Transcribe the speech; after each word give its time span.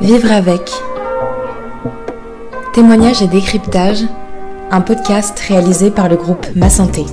Vivre 0.00 0.32
avec. 0.32 0.62
Témoignage 2.72 3.20
et 3.20 3.26
décryptage, 3.26 3.98
un 4.70 4.80
podcast 4.80 5.38
réalisé 5.40 5.90
par 5.90 6.08
le 6.08 6.16
groupe 6.16 6.46
Ma 6.56 6.70
Santé. 6.70 7.04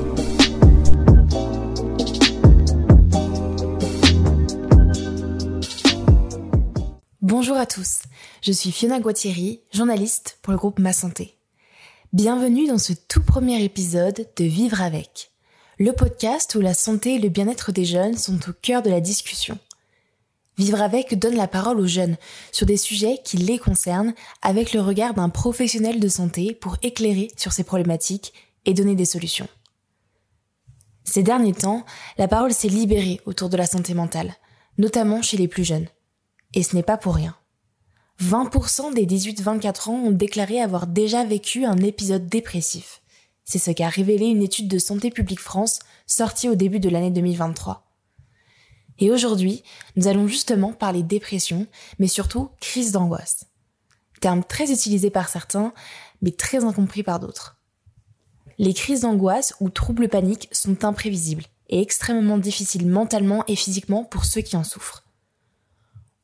Bonjour 7.21 7.58
à 7.58 7.66
tous, 7.66 8.04
je 8.41 8.54
suis 8.54 8.71
Fiona 8.71 9.02
Guattieri, 9.02 9.59
journaliste 9.73 10.40
pour 10.41 10.54
le 10.54 10.58
groupe 10.58 10.80
Ma 10.80 10.94
Santé. 10.94 11.35
Bienvenue 12.13 12.67
dans 12.67 12.77
ce 12.77 12.94
tout 12.94 13.22
premier 13.22 13.62
épisode 13.66 14.30
de 14.38 14.45
Vivre 14.45 14.81
avec, 14.81 15.31
le 15.77 15.91
podcast 15.91 16.55
où 16.55 16.62
la 16.62 16.73
santé 16.73 17.16
et 17.16 17.20
le 17.20 17.27
bien-être 17.27 17.73
des 17.73 17.84
jeunes 17.84 18.16
sont 18.16 18.40
au 18.49 18.54
cœur 18.54 18.81
de 18.81 18.90
la 18.90 19.02
discussion. 19.02 19.59
Vivre 20.57 20.81
avec 20.81 21.20
donne 21.20 21.35
la 21.35 21.47
parole 21.47 21.79
aux 21.79 21.88
jeunes 21.88 22.17
sur 22.52 22.66
des 22.66 22.77
sujets 22.77 23.20
qui 23.23 23.38
les 23.38 23.59
concernent 23.59 24.13
avec 24.41 24.73
le 24.73 24.81
regard 24.81 25.13
d'un 25.13 25.30
professionnel 25.30 25.99
de 25.99 26.07
santé 26.07 26.55
pour 26.55 26.77
éclairer 26.81 27.30
sur 27.38 27.53
ces 27.53 27.63
problématiques 27.63 28.33
et 28.66 28.73
donner 28.73 28.95
des 28.95 29.05
solutions. 29.05 29.47
Ces 31.03 31.23
derniers 31.23 31.53
temps, 31.53 31.85
la 32.17 32.27
parole 32.27 32.53
s'est 32.53 32.67
libérée 32.67 33.21
autour 33.25 33.49
de 33.49 33.57
la 33.57 33.67
santé 33.67 33.93
mentale, 33.93 34.33
notamment 34.77 35.21
chez 35.21 35.38
les 35.38 35.47
plus 35.47 35.63
jeunes. 35.63 35.88
Et 36.53 36.63
ce 36.63 36.75
n'est 36.75 36.83
pas 36.83 36.97
pour 36.97 37.16
rien. 37.16 37.35
20% 38.21 38.94
des 38.94 39.05
18-24 39.05 39.89
ans 39.89 40.03
ont 40.05 40.11
déclaré 40.11 40.59
avoir 40.59 40.88
déjà 40.88 41.23
vécu 41.23 41.66
un 41.66 41.77
épisode 41.77 42.27
dépressif. 42.27 43.02
C'est 43.45 43.59
ce 43.59 43.71
qu'a 43.71 43.89
révélé 43.89 44.25
une 44.25 44.41
étude 44.41 44.67
de 44.67 44.80
Santé 44.80 45.11
publique 45.11 45.39
France 45.39 45.80
sortie 46.08 46.49
au 46.49 46.55
début 46.55 46.80
de 46.80 46.89
l'année 46.89 47.11
2023. 47.11 47.87
Et 49.00 49.12
aujourd'hui, 49.12 49.64
nous 49.96 50.08
allons 50.08 50.28
justement 50.28 50.74
parler 50.74 51.04
dépression, 51.04 51.67
mais 52.00 52.08
surtout 52.08 52.50
crise 52.59 52.92
d'angoisse. 52.92 53.45
Terme 54.22 54.44
très 54.44 54.72
utilisé 54.72 55.09
par 55.09 55.30
certains, 55.30 55.73
mais 56.22 56.31
très 56.31 56.64
incompris 56.64 57.04
par 57.04 57.20
d'autres. 57.20 57.58
Les 58.58 58.73
crises 58.73 59.02
d'angoisse 59.02 59.54
ou 59.59 59.70
troubles 59.70 60.09
paniques 60.09 60.50
sont 60.52 60.84
imprévisibles 60.84 61.44
et 61.70 61.81
extrêmement 61.81 62.39
difficiles 62.39 62.88
mentalement 62.88 63.44
et 63.48 63.56
physiquement 63.56 64.04
pour 64.04 64.26
ceux 64.26 64.42
qui 64.42 64.58
en 64.58 64.64
souffrent. 64.64 65.04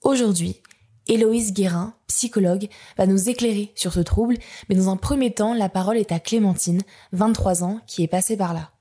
Aujourd'hui, 0.01 0.61
Héloïse 1.07 1.53
Guérin, 1.53 1.93
psychologue, 2.07 2.69
va 2.97 3.05
nous 3.05 3.29
éclairer 3.29 3.71
sur 3.75 3.93
ce 3.93 3.99
trouble, 3.99 4.37
mais 4.67 4.75
dans 4.75 4.89
un 4.89 4.97
premier 4.97 5.33
temps, 5.33 5.53
la 5.53 5.69
parole 5.69 5.97
est 5.97 6.11
à 6.11 6.19
Clémentine, 6.19 6.81
23 7.11 7.63
ans, 7.63 7.81
qui 7.87 8.03
est 8.03 8.07
passée 8.07 8.37
par 8.37 8.53
là. 8.53 8.72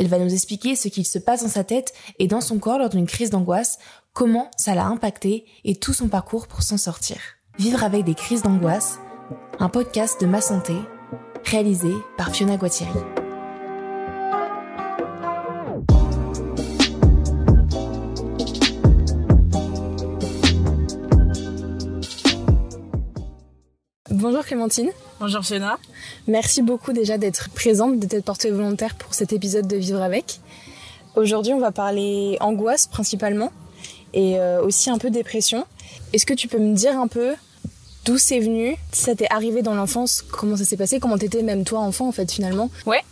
Elle 0.00 0.08
va 0.08 0.18
nous 0.18 0.32
expliquer 0.32 0.76
ce 0.76 0.88
qu'il 0.88 1.04
se 1.04 1.18
passe 1.18 1.42
dans 1.42 1.50
sa 1.50 1.62
tête 1.62 1.92
et 2.18 2.26
dans 2.26 2.40
son 2.40 2.58
corps 2.58 2.78
lors 2.78 2.88
d'une 2.88 3.04
crise 3.04 3.28
d'angoisse, 3.28 3.78
comment 4.14 4.50
ça 4.56 4.74
l'a 4.74 4.86
impacté 4.86 5.44
et 5.62 5.74
tout 5.74 5.92
son 5.92 6.08
parcours 6.08 6.46
pour 6.46 6.62
s'en 6.62 6.78
sortir. 6.78 7.18
Vivre 7.58 7.84
avec 7.84 8.04
des 8.04 8.14
crises 8.14 8.40
d'angoisse, 8.40 8.98
un 9.58 9.68
podcast 9.68 10.18
de 10.18 10.26
ma 10.26 10.40
santé, 10.40 10.72
réalisé 11.44 11.92
par 12.16 12.34
Fiona 12.34 12.56
Guattieri. 12.56 13.19
Bonjour 24.40 24.48
Clémentine. 24.48 24.90
Bonjour 25.20 25.44
Fiona. 25.44 25.78
Merci 26.26 26.62
beaucoup 26.62 26.94
déjà 26.94 27.18
d'être 27.18 27.50
présente, 27.50 27.98
d'être 27.98 28.24
portée 28.24 28.50
volontaire 28.50 28.94
pour 28.94 29.12
cet 29.12 29.34
épisode 29.34 29.66
de 29.66 29.76
Vivre 29.76 30.00
avec. 30.00 30.40
Aujourd'hui, 31.14 31.52
on 31.52 31.60
va 31.60 31.72
parler 31.72 32.38
angoisse 32.40 32.86
principalement 32.86 33.52
et 34.14 34.40
euh, 34.40 34.62
aussi 34.62 34.88
un 34.88 34.96
peu 34.96 35.10
dépression. 35.10 35.66
Est-ce 36.14 36.24
que 36.24 36.32
tu 36.32 36.48
peux 36.48 36.58
me 36.58 36.74
dire 36.74 36.98
un 36.98 37.06
peu 37.06 37.34
d'où 38.06 38.16
c'est 38.16 38.40
venu 38.40 38.78
Ça 38.92 39.14
t'est 39.14 39.30
arrivé 39.30 39.60
dans 39.60 39.74
l'enfance 39.74 40.24
Comment 40.32 40.56
ça 40.56 40.64
s'est 40.64 40.78
passé 40.78 41.00
Comment 41.00 41.18
t'étais 41.18 41.42
même 41.42 41.64
toi 41.64 41.80
enfant 41.80 42.08
en 42.08 42.12
fait 42.12 42.32
finalement? 42.32 42.70
Ouais. 42.86 43.02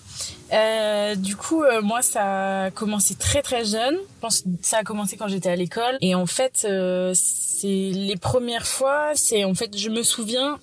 Euh, 0.52 1.14
du 1.14 1.36
coup, 1.36 1.62
euh, 1.62 1.82
moi, 1.82 2.02
ça 2.02 2.64
a 2.64 2.70
commencé 2.70 3.14
très 3.14 3.42
très 3.42 3.64
jeune. 3.64 3.96
Je 3.96 4.20
pense 4.20 4.40
que 4.40 4.48
ça 4.62 4.78
a 4.78 4.82
commencé 4.82 5.16
quand 5.16 5.28
j'étais 5.28 5.50
à 5.50 5.56
l'école. 5.56 5.98
Et 6.00 6.14
en 6.14 6.26
fait, 6.26 6.64
euh, 6.64 7.12
c'est 7.14 7.66
les 7.66 8.16
premières 8.16 8.66
fois. 8.66 9.12
C'est 9.14 9.44
en 9.44 9.54
fait, 9.54 9.76
je 9.76 9.90
me 9.90 10.02
souviens 10.02 10.58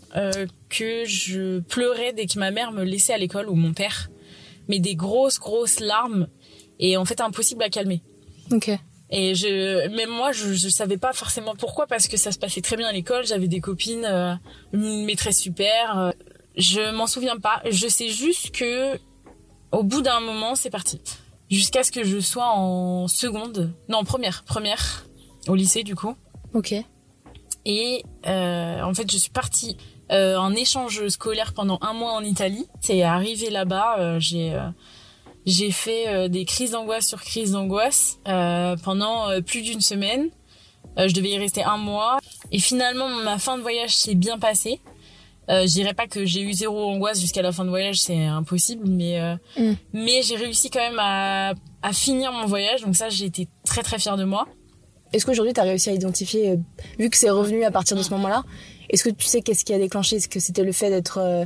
que 0.69 1.05
je 1.05 1.59
pleurais 1.59 2.13
dès 2.13 2.25
que 2.25 2.39
ma 2.39 2.51
mère 2.51 2.71
me 2.71 2.83
laissait 2.83 3.13
à 3.13 3.17
l'école 3.17 3.49
ou 3.49 3.55
mon 3.55 3.73
père, 3.73 4.09
mais 4.67 4.79
des 4.79 4.95
grosses 4.95 5.39
grosses 5.39 5.79
larmes. 5.79 6.27
Et 6.79 6.97
en 6.97 7.05
fait, 7.05 7.21
impossible 7.21 7.63
à 7.63 7.69
calmer. 7.69 8.01
Ok. 8.51 8.71
Et 9.11 9.35
je, 9.35 9.87
même 9.89 10.09
moi, 10.09 10.31
je, 10.31 10.53
je 10.53 10.67
savais 10.67 10.97
pas 10.97 11.13
forcément 11.13 11.55
pourquoi 11.55 11.85
parce 11.85 12.07
que 12.07 12.17
ça 12.17 12.31
se 12.31 12.39
passait 12.39 12.61
très 12.61 12.75
bien 12.75 12.87
à 12.87 12.91
l'école. 12.91 13.25
J'avais 13.25 13.47
des 13.47 13.61
copines, 13.61 14.39
une 14.73 15.05
maîtresse 15.05 15.39
super. 15.39 16.13
Je 16.57 16.91
m'en 16.91 17.05
souviens 17.05 17.37
pas. 17.37 17.61
Je 17.69 17.87
sais 17.87 18.09
juste 18.09 18.51
que 18.51 18.97
au 19.75 19.83
bout 19.83 20.01
d'un 20.01 20.21
moment, 20.21 20.55
c'est 20.55 20.69
parti. 20.69 21.01
Jusqu'à 21.51 21.83
ce 21.83 21.91
que 21.91 22.03
je 22.03 22.19
sois 22.19 22.49
en 22.49 23.07
seconde, 23.07 23.73
non, 23.89 23.99
en 23.99 24.03
première, 24.03 24.43
première, 24.43 25.05
au 25.47 25.55
lycée 25.55 25.83
du 25.83 25.95
coup. 25.95 26.15
Ok. 26.53 26.73
Et 27.65 28.03
euh, 28.25 28.81
en 28.81 28.93
fait, 28.93 29.11
je 29.11 29.17
suis 29.17 29.29
partie 29.29 29.75
euh, 30.11 30.37
en 30.37 30.53
échange 30.53 31.07
scolaire 31.09 31.53
pendant 31.53 31.77
un 31.81 31.93
mois 31.93 32.13
en 32.13 32.23
Italie. 32.23 32.65
C'est 32.81 33.03
arrivé 33.03 33.49
là-bas, 33.49 33.99
euh, 33.99 34.19
j'ai 34.19 34.57
j'ai 35.45 35.71
fait 35.71 36.27
des 36.27 36.43
crises 36.43 36.71
d'angoisse 36.71 37.05
sur 37.05 37.21
crises 37.21 37.51
d'angoisse 37.51 38.17
pendant 38.23 39.27
plus 39.41 39.61
d'une 39.61 39.81
semaine. 39.81 40.29
Je 40.97 41.13
devais 41.13 41.29
y 41.29 41.37
rester 41.37 41.63
un 41.63 41.77
mois. 41.77 42.17
Et 42.51 42.59
finalement, 42.59 43.09
ma 43.09 43.37
fin 43.37 43.55
de 43.55 43.61
voyage 43.61 43.95
s'est 43.95 44.15
bien 44.15 44.39
passée. 44.39 44.79
Euh, 45.49 45.61
je 45.67 45.71
dirais 45.73 45.93
pas 45.93 46.07
que 46.07 46.25
j'ai 46.25 46.41
eu 46.41 46.53
zéro 46.53 46.89
angoisse 46.89 47.19
jusqu'à 47.21 47.41
la 47.43 47.51
fin 47.51 47.63
de 47.65 47.69
voyage, 47.69 47.97
c'est 47.99 48.25
impossible, 48.25 48.87
mais 48.87 49.19
euh, 49.21 49.35
Mm. 49.57 49.73
mais 49.93 50.21
j'ai 50.23 50.35
réussi 50.35 50.69
quand 50.69 50.79
même 50.79 50.99
à, 50.99 51.53
à 51.83 51.93
finir 51.93 52.31
mon 52.31 52.45
voyage, 52.47 52.81
donc 52.81 52.95
ça 52.95 53.09
j'ai 53.09 53.25
été 53.25 53.47
très 53.65 53.83
très 53.83 53.99
fière 53.99 54.17
de 54.17 54.23
moi. 54.23 54.47
Est-ce 55.13 55.25
qu'aujourd'hui 55.25 55.53
tu 55.53 55.59
as 55.59 55.63
réussi 55.63 55.89
à 55.89 55.93
identifier, 55.93 56.49
euh, 56.51 56.55
vu 56.97 57.09
que 57.09 57.17
c'est 57.17 57.29
revenu 57.29 57.63
à 57.63 57.71
partir 57.71 57.95
de 57.95 58.01
ce 58.01 58.09
moment-là, 58.11 58.43
est-ce 58.89 59.03
que 59.03 59.09
tu 59.11 59.25
sais 59.27 59.41
qu'est-ce 59.41 59.63
qui 59.65 59.73
a 59.73 59.77
déclenché? 59.79 60.15
Est-ce 60.17 60.27
que 60.27 60.39
c'était 60.39 60.63
le 60.63 60.71
fait 60.71 60.89
d'être 60.89 61.19
euh, 61.19 61.45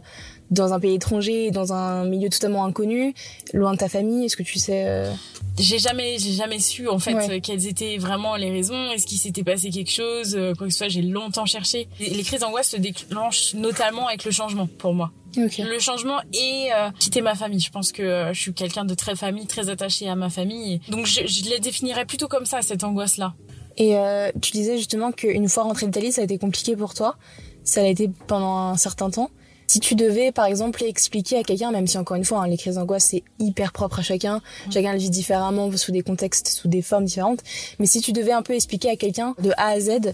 dans 0.51 0.73
un 0.73 0.79
pays 0.79 0.95
étranger, 0.95 1.51
dans 1.51 1.73
un 1.73 2.05
milieu 2.05 2.29
totalement 2.29 2.65
inconnu, 2.65 3.13
loin 3.53 3.73
de 3.73 3.77
ta 3.77 3.89
famille 3.89 4.25
Est-ce 4.25 4.35
que 4.37 4.43
tu 4.43 4.57
sais 4.59 4.85
euh, 4.87 5.11
J'ai 5.57 5.77
jamais 5.79 6.17
j'ai 6.17 6.31
jamais 6.33 6.59
su 6.59 6.87
en 6.87 6.97
fait 6.99 7.13
Ouais. 7.13 7.41
quelles 7.41 7.67
étaient 7.67 7.97
vraiment 7.97 8.35
les 8.35 8.49
raisons, 8.49 8.91
est-ce 8.91 9.05
qu'il 9.05 9.17
s'était 9.19 9.43
passé 9.43 9.69
quelque 9.69 9.91
chose, 9.91 10.35
euh, 10.35 10.53
quoi 10.55 10.67
que 10.67 10.73
ce 10.73 10.79
soit, 10.79 10.87
j'ai 10.89 11.01
longtemps 11.03 11.45
cherché. 11.45 11.87
Les 11.99 12.23
crises 12.23 12.39
d'angoisse 12.41 12.69
se 12.69 12.77
déclenchent 12.77 13.53
notamment 13.53 14.07
avec 14.07 14.23
le 14.25 14.31
changement 14.31 14.67
pour 14.77 14.93
moi. 14.93 15.11
Ok. 15.37 15.59
Le 15.59 15.77
changement 15.79 16.17
et 16.33 16.69
euh, 16.73 16.89
quitter 16.97 17.21
ma 17.21 17.35
famille. 17.35 17.59
Je 17.59 17.69
pense 17.69 17.91
que 17.91 18.01
euh, 18.01 18.33
je 18.33 18.41
suis 18.41 18.53
quelqu'un 18.53 18.83
de 18.85 18.95
très 18.95 19.16
famille, 19.16 19.45
très 19.45 19.69
attaché 19.69 20.09
à 20.09 20.16
ma 20.16 20.29
famille. 20.31 20.81
Donc 20.89 21.05
je, 21.05 21.27
je 21.27 21.49
les 21.49 21.59
définirais 21.59 22.05
plutôt 22.05 22.27
comme 22.27 22.45
ça 22.47 22.63
cette 22.63 22.83
angoisse 22.83 23.17
là. 23.17 23.35
Et 23.77 23.95
euh, 23.95 24.31
tu 24.41 24.51
disais 24.51 24.77
justement 24.77 25.11
qu'une 25.11 25.47
fois 25.47 25.63
rentré 25.63 25.85
d'Italie, 25.85 26.11
ça 26.11 26.21
a 26.21 26.23
été 26.23 26.37
compliqué 26.39 26.75
pour 26.75 26.93
toi. 26.95 27.16
Ça 27.63 27.81
l'a 27.83 27.89
été 27.89 28.09
pendant 28.27 28.57
un 28.57 28.77
certain 28.77 29.11
temps. 29.11 29.29
Si 29.69 29.80
tu 29.80 29.94
devais, 29.94 30.31
par 30.31 30.46
exemple, 30.46 30.84
expliquer 30.84 31.38
à 31.38 31.44
quelqu'un, 31.44 31.69
même 31.72 31.85
si 31.85 31.97
encore 32.00 32.18
une 32.18 32.25
fois, 32.25 32.40
hein, 32.41 32.47
les 32.47 32.57
crises 32.57 32.75
d'angoisse, 32.75 33.06
c'est 33.12 33.24
hyper 33.38 33.72
propre 33.72 34.00
à 34.00 34.02
chacun, 34.02 34.41
chacun 34.74 34.94
le 34.94 34.97
vit 35.00 35.12
différemment, 35.12 35.69
sous 35.78 35.91
des 35.91 36.02
contextes, 36.02 36.47
sous 36.47 36.68
des 36.68 36.81
formes 36.81 37.06
différentes, 37.06 37.41
mais 37.78 37.85
si 37.85 38.02
tu 38.02 38.12
devais 38.12 38.31
un 38.31 38.41
peu 38.41 38.53
expliquer 38.56 38.90
à 38.90 38.96
quelqu'un 38.96 39.35
de 39.44 39.52
A 39.58 39.68
à 39.68 39.79
Z, 39.79 40.13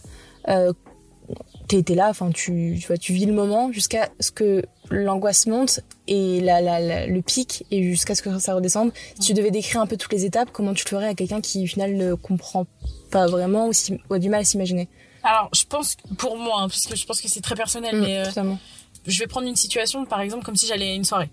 euh, 0.49 0.73
t'es 1.67 1.95
là, 1.95 2.09
enfin, 2.09 2.31
tu, 2.31 2.77
tu 2.81 2.87
vois, 2.87 2.97
tu 2.97 3.13
vis 3.13 3.25
le 3.25 3.33
moment 3.33 3.71
jusqu'à 3.71 4.09
ce 4.19 4.29
que 4.31 4.63
l'angoisse 4.91 5.47
monte 5.47 5.79
et 6.07 6.41
la, 6.41 6.59
la, 6.61 6.79
la- 6.79 7.07
le 7.07 7.21
pic 7.21 7.65
et 7.71 7.81
jusqu'à 7.81 8.13
ce 8.13 8.21
que 8.21 8.37
ça 8.39 8.53
redescende. 8.55 8.91
Si 9.19 9.27
tu 9.27 9.33
devais 9.33 9.51
décrire 9.51 9.81
un 9.81 9.87
peu 9.87 9.97
toutes 9.97 10.11
les 10.13 10.25
étapes, 10.25 10.49
comment 10.51 10.73
tu 10.73 10.83
le 10.85 10.89
ferais 10.89 11.07
à 11.07 11.13
quelqu'un 11.15 11.41
qui, 11.41 11.63
au 11.63 11.67
final, 11.67 11.95
ne 11.95 12.13
comprend 12.13 12.67
pas 13.09 13.25
vraiment 13.27 13.67
ou, 13.67 13.73
si- 13.73 13.97
ou 14.09 14.13
a 14.13 14.19
du 14.19 14.29
mal 14.29 14.41
à 14.41 14.43
s'imaginer? 14.43 14.87
Alors 15.23 15.49
je 15.55 15.63
pense 15.63 15.95
que- 15.95 16.13
pour 16.15 16.37
moi, 16.37 16.59
hein, 16.61 16.67
puisque 16.69 16.95
je 16.95 17.05
pense 17.05 17.19
que 17.21 17.27
c'est 17.29 17.41
très 17.41 17.55
personnel, 17.55 17.95
Mm, 17.95 18.01
mais 18.01 18.17
euh. 18.19 18.25
Je 19.07 19.19
vais 19.19 19.27
prendre 19.27 19.47
une 19.47 19.55
situation 19.55 20.05
par 20.05 20.21
exemple 20.21 20.43
comme 20.45 20.55
si 20.55 20.67
j'allais 20.67 20.91
à 20.91 20.93
une 20.93 21.03
soirée. 21.05 21.29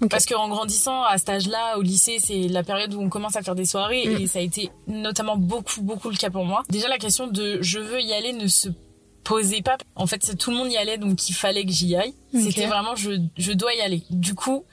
Ok. 0.00 0.10
Parce 0.10 0.26
qu'en 0.26 0.48
grandissant 0.48 1.02
à 1.04 1.18
cet 1.18 1.28
âge-là, 1.28 1.78
au 1.78 1.82
lycée, 1.82 2.18
c'est 2.20 2.48
la 2.48 2.64
période 2.64 2.92
où 2.94 3.00
on 3.00 3.08
commence 3.08 3.36
à 3.36 3.42
faire 3.42 3.54
des 3.54 3.64
soirées 3.64 4.06
Mm. 4.06 4.20
et 4.22 4.26
ça 4.26 4.38
a 4.40 4.42
été 4.42 4.70
notamment 4.88 5.36
beaucoup, 5.36 5.82
beaucoup 5.82 6.10
le 6.10 6.16
cas 6.16 6.30
pour 6.30 6.44
moi. 6.44 6.62
Déjà, 6.68 6.88
la 6.88 6.98
question 6.98 7.26
de 7.28 7.58
je 7.62 7.78
veux 7.78 8.00
y 8.00 8.12
aller 8.12 8.32
ne 8.32 8.48
se 8.48 8.68
posait 9.22 9.62
pas. 9.62 9.78
En 9.94 10.06
fait, 10.06 10.36
tout 10.36 10.50
le 10.50 10.56
monde 10.56 10.70
y 10.72 10.76
allait, 10.76 10.98
donc 10.98 11.28
il 11.28 11.32
fallait 11.32 11.64
que 11.64 11.70
j'y 11.72 11.94
aille. 11.96 12.12
C'était 12.32 12.66
vraiment 12.66 12.96
je, 12.96 13.12
je 13.38 13.52
dois 13.52 13.72
y 13.74 13.80
aller. 13.80 14.02
Du 14.10 14.34
coup, 14.34 14.64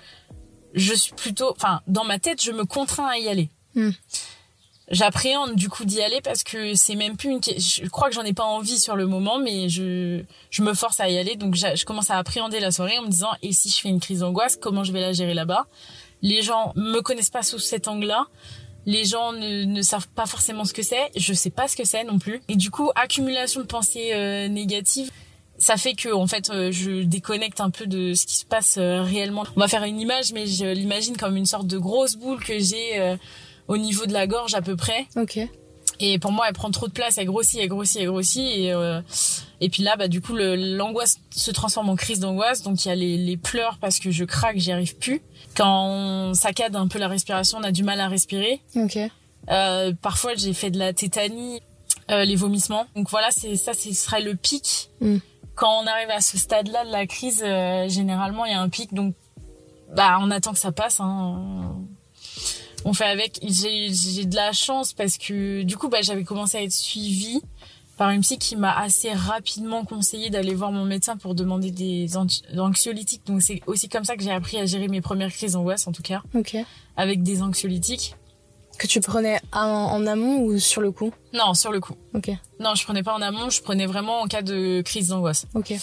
je 0.73 0.93
suis 0.93 1.13
plutôt, 1.13 1.51
enfin, 1.55 1.81
dans 1.87 2.03
ma 2.03 2.17
tête, 2.17 2.41
je 2.43 2.51
me 2.51 2.65
contrains 2.65 3.07
à 3.07 3.17
y 3.17 3.27
aller. 3.29 3.49
Mm. 3.75 3.91
J'appréhende 4.89 5.55
du 5.55 5.69
coup 5.69 5.85
d'y 5.85 6.01
aller 6.01 6.19
parce 6.21 6.43
que 6.43 6.73
c'est 6.75 6.95
même 6.95 7.15
plus 7.15 7.29
une. 7.29 7.39
Je 7.41 7.87
crois 7.87 8.09
que 8.09 8.15
j'en 8.15 8.23
ai 8.23 8.33
pas 8.33 8.43
envie 8.43 8.79
sur 8.79 8.95
le 8.95 9.07
moment, 9.07 9.39
mais 9.39 9.69
je 9.69 10.21
je 10.49 10.61
me 10.63 10.73
force 10.73 10.99
à 10.99 11.09
y 11.09 11.17
aller. 11.17 11.35
Donc 11.35 11.55
je 11.55 11.85
commence 11.85 12.09
à 12.09 12.17
appréhender 12.17 12.59
la 12.59 12.71
soirée 12.71 12.97
en 12.97 13.03
me 13.03 13.09
disant 13.09 13.31
et 13.41 13.53
si 13.53 13.69
je 13.69 13.77
fais 13.77 13.89
une 13.89 13.99
crise 13.99 14.19
d'angoisse, 14.19 14.57
comment 14.57 14.83
je 14.83 14.91
vais 14.91 14.99
la 14.99 15.13
gérer 15.13 15.33
là-bas? 15.33 15.65
Les 16.21 16.41
gens 16.41 16.73
me 16.75 16.99
connaissent 17.01 17.29
pas 17.29 17.43
sous 17.43 17.59
cet 17.59 17.87
angle-là. 17.87 18.27
les 18.85 19.05
gens 19.05 19.31
ne, 19.31 19.63
ne, 19.63 19.81
savent 19.81 20.07
pas 20.09 20.25
forcément 20.25 20.65
ce 20.65 20.73
que 20.73 20.83
c'est. 20.83 21.11
Je 21.15 21.33
sais 21.33 21.51
pas 21.51 21.67
ce 21.67 21.75
que 21.77 21.85
c'est 21.85 22.03
non 22.03 22.19
plus. 22.19 22.41
Et 22.49 22.55
du 22.55 22.69
coup, 22.69 22.91
accumulation 22.95 23.61
de 23.61 23.67
pensées 23.67 24.11
euh, 24.13 24.47
négatives, 24.47 25.09
ça 25.57 25.77
fait 25.77 25.93
que 25.93 26.11
en 26.11 26.27
fait, 26.27 26.49
euh, 26.49 26.71
je 26.71 27.03
déconnecte 27.03 27.61
un 27.61 27.69
peu 27.69 27.85
de 27.85 28.13
ce 28.13 28.25
qui 28.25 28.35
se 28.35 28.45
passe 28.45 28.75
euh, 28.77 29.03
réellement. 29.03 29.45
On 29.55 29.59
va 29.59 29.67
faire 29.67 29.83
une 29.83 29.99
image, 29.99 30.33
mais 30.33 30.47
je 30.47 30.65
l'imagine 30.65 31.15
comme 31.15 31.37
une 31.37 31.45
sorte 31.45 31.67
de 31.67 31.77
grosse 31.77 32.15
boule 32.15 32.43
que 32.43 32.59
j'ai 32.59 33.17
au 33.71 33.77
niveau 33.77 34.05
de 34.05 34.11
la 34.11 34.27
gorge 34.27 34.53
à 34.53 34.61
peu 34.61 34.75
près. 34.75 35.07
Ok. 35.15 35.39
Et 36.01 36.19
pour 36.19 36.31
moi, 36.31 36.45
elle 36.47 36.53
prend 36.53 36.71
trop 36.71 36.87
de 36.87 36.91
place, 36.91 37.17
elle 37.17 37.27
grossit, 37.27 37.59
elle 37.61 37.69
grossit, 37.69 38.01
elle 38.01 38.07
grossit. 38.07 38.43
Et, 38.43 38.73
et 39.61 39.69
puis 39.69 39.83
là, 39.83 39.95
bah, 39.95 40.07
du 40.07 40.19
coup, 40.19 40.35
l'angoisse 40.35 41.19
se 41.29 41.51
transforme 41.51 41.89
en 41.89 41.95
crise 41.95 42.19
d'angoisse. 42.19 42.63
Donc 42.63 42.83
il 42.83 42.89
y 42.89 42.91
a 42.91 42.95
les, 42.95 43.17
les 43.17 43.37
pleurs 43.37 43.77
parce 43.79 43.99
que 43.99 44.11
je 44.11 44.25
craque, 44.25 44.57
j'y 44.57 44.71
arrive 44.71 44.97
plus. 44.97 45.21
Quand 45.55 45.85
on 45.85 46.33
saccade 46.33 46.75
un 46.75 46.87
peu 46.87 46.99
la 46.99 47.07
respiration, 47.07 47.59
on 47.59 47.63
a 47.63 47.71
du 47.71 47.83
mal 47.83 48.01
à 48.01 48.07
respirer. 48.07 48.61
Ok. 48.75 48.97
Euh, 49.49 49.93
parfois, 50.01 50.33
j'ai 50.35 50.53
fait 50.53 50.71
de 50.71 50.79
la 50.79 50.91
tétanie, 50.91 51.61
euh, 52.09 52.25
les 52.25 52.35
vomissements. 52.35 52.87
Donc 52.95 53.09
voilà, 53.09 53.29
c'est 53.31 53.55
ça, 53.55 53.73
ce 53.73 53.93
serait 53.93 54.21
le 54.21 54.35
pic. 54.35 54.89
Mm. 54.99 55.17
Quand 55.55 55.83
on 55.83 55.87
arrive 55.87 56.09
à 56.09 56.21
ce 56.21 56.37
stade-là 56.37 56.85
de 56.85 56.91
la 56.91 57.05
crise, 57.05 57.43
euh, 57.45 57.87
généralement, 57.87 58.45
il 58.45 58.51
y 58.51 58.55
a 58.55 58.61
un 58.61 58.69
pic. 58.69 58.93
Donc, 58.93 59.13
bah, 59.95 60.17
on 60.21 60.31
attend 60.31 60.53
que 60.53 60.59
ça 60.59 60.71
passe. 60.71 60.99
Hein. 60.99 61.07
On 61.09 61.87
fait 62.93 63.05
avec. 63.05 63.39
J'ai 63.43 64.25
de 64.25 64.35
la 64.35 64.51
chance 64.51 64.93
parce 64.93 65.17
que 65.17 65.63
du 65.63 65.77
coup, 65.77 65.89
bah, 65.89 66.01
j'avais 66.01 66.23
commencé 66.23 66.57
à 66.57 66.63
être 66.63 66.71
suivie 66.71 67.41
par 67.97 68.09
une 68.09 68.21
psy 68.21 68.39
qui 68.39 68.55
m'a 68.55 68.75
assez 68.75 69.13
rapidement 69.13 69.85
conseillé 69.85 70.31
d'aller 70.31 70.55
voir 70.55 70.71
mon 70.71 70.85
médecin 70.85 71.17
pour 71.17 71.35
demander 71.35 71.69
des 71.69 72.17
anxiolytiques. 72.57 73.21
Donc 73.27 73.43
c'est 73.43 73.61
aussi 73.67 73.89
comme 73.89 74.05
ça 74.05 74.15
que 74.15 74.23
j'ai 74.23 74.31
appris 74.31 74.57
à 74.57 74.65
gérer 74.65 74.87
mes 74.87 75.01
premières 75.01 75.31
crises 75.31 75.53
d'angoisse 75.53 75.85
en 75.87 75.91
tout 75.91 76.01
cas. 76.01 76.23
Ok. 76.33 76.57
Avec 76.97 77.21
des 77.21 77.43
anxiolytiques. 77.43 78.15
Que 78.79 78.87
tu 78.87 79.01
prenais 79.01 79.39
en, 79.53 80.07
amont 80.07 80.39
ou 80.39 80.57
sur 80.57 80.81
le 80.81 80.91
coup? 80.91 81.13
Non, 81.33 81.53
sur 81.53 81.71
le 81.71 81.79
coup. 81.79 81.93
Ok. 82.15 82.31
Non, 82.59 82.73
je 82.73 82.83
prenais 82.83 83.03
pas 83.03 83.13
en 83.13 83.21
amont, 83.21 83.51
je 83.51 83.61
prenais 83.61 83.85
vraiment 83.85 84.21
en 84.21 84.27
cas 84.27 84.41
de 84.41 84.81
crise 84.81 85.09
d'angoisse. 85.09 85.45
Ok. 85.53 85.75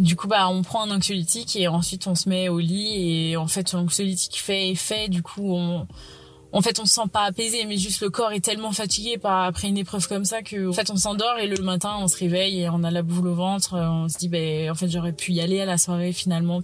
Du 0.00 0.16
coup, 0.16 0.26
bah, 0.26 0.48
on 0.48 0.62
prend 0.62 0.82
un 0.82 0.90
anxiolytique 0.90 1.54
et 1.54 1.68
ensuite 1.68 2.08
on 2.08 2.16
se 2.16 2.28
met 2.28 2.48
au 2.48 2.58
lit 2.58 3.30
et 3.30 3.36
en 3.36 3.46
fait, 3.46 3.72
l'anxiolytique 3.72 4.40
fait 4.40 4.70
effet. 4.70 5.08
Du 5.08 5.22
coup, 5.22 5.54
on, 5.54 5.86
en 6.54 6.62
fait 6.62 6.78
on 6.78 6.86
se 6.86 6.94
sent 6.94 7.08
pas 7.12 7.24
apaisé 7.24 7.64
mais 7.66 7.76
juste 7.76 8.00
le 8.00 8.10
corps 8.10 8.32
est 8.32 8.40
tellement 8.40 8.72
fatigué 8.72 9.18
par 9.18 9.42
après 9.42 9.68
une 9.68 9.76
épreuve 9.76 10.06
comme 10.08 10.24
ça 10.24 10.42
que 10.42 10.68
en 10.68 10.72
fait 10.72 10.88
on 10.90 10.96
s'endort 10.96 11.38
et 11.38 11.48
le 11.48 11.56
matin 11.62 11.96
on 11.98 12.06
se 12.06 12.16
réveille 12.16 12.62
et 12.62 12.68
on 12.68 12.84
a 12.84 12.90
la 12.90 13.02
boule 13.02 13.26
au 13.26 13.34
ventre. 13.34 13.74
Euh, 13.74 13.88
on 13.88 14.08
se 14.08 14.16
dit 14.16 14.28
ben 14.28 14.70
en 14.70 14.74
fait 14.74 14.88
j'aurais 14.88 15.12
pu 15.12 15.32
y 15.32 15.40
aller 15.40 15.60
à 15.60 15.66
la 15.66 15.78
soirée 15.78 16.12
finalement. 16.12 16.62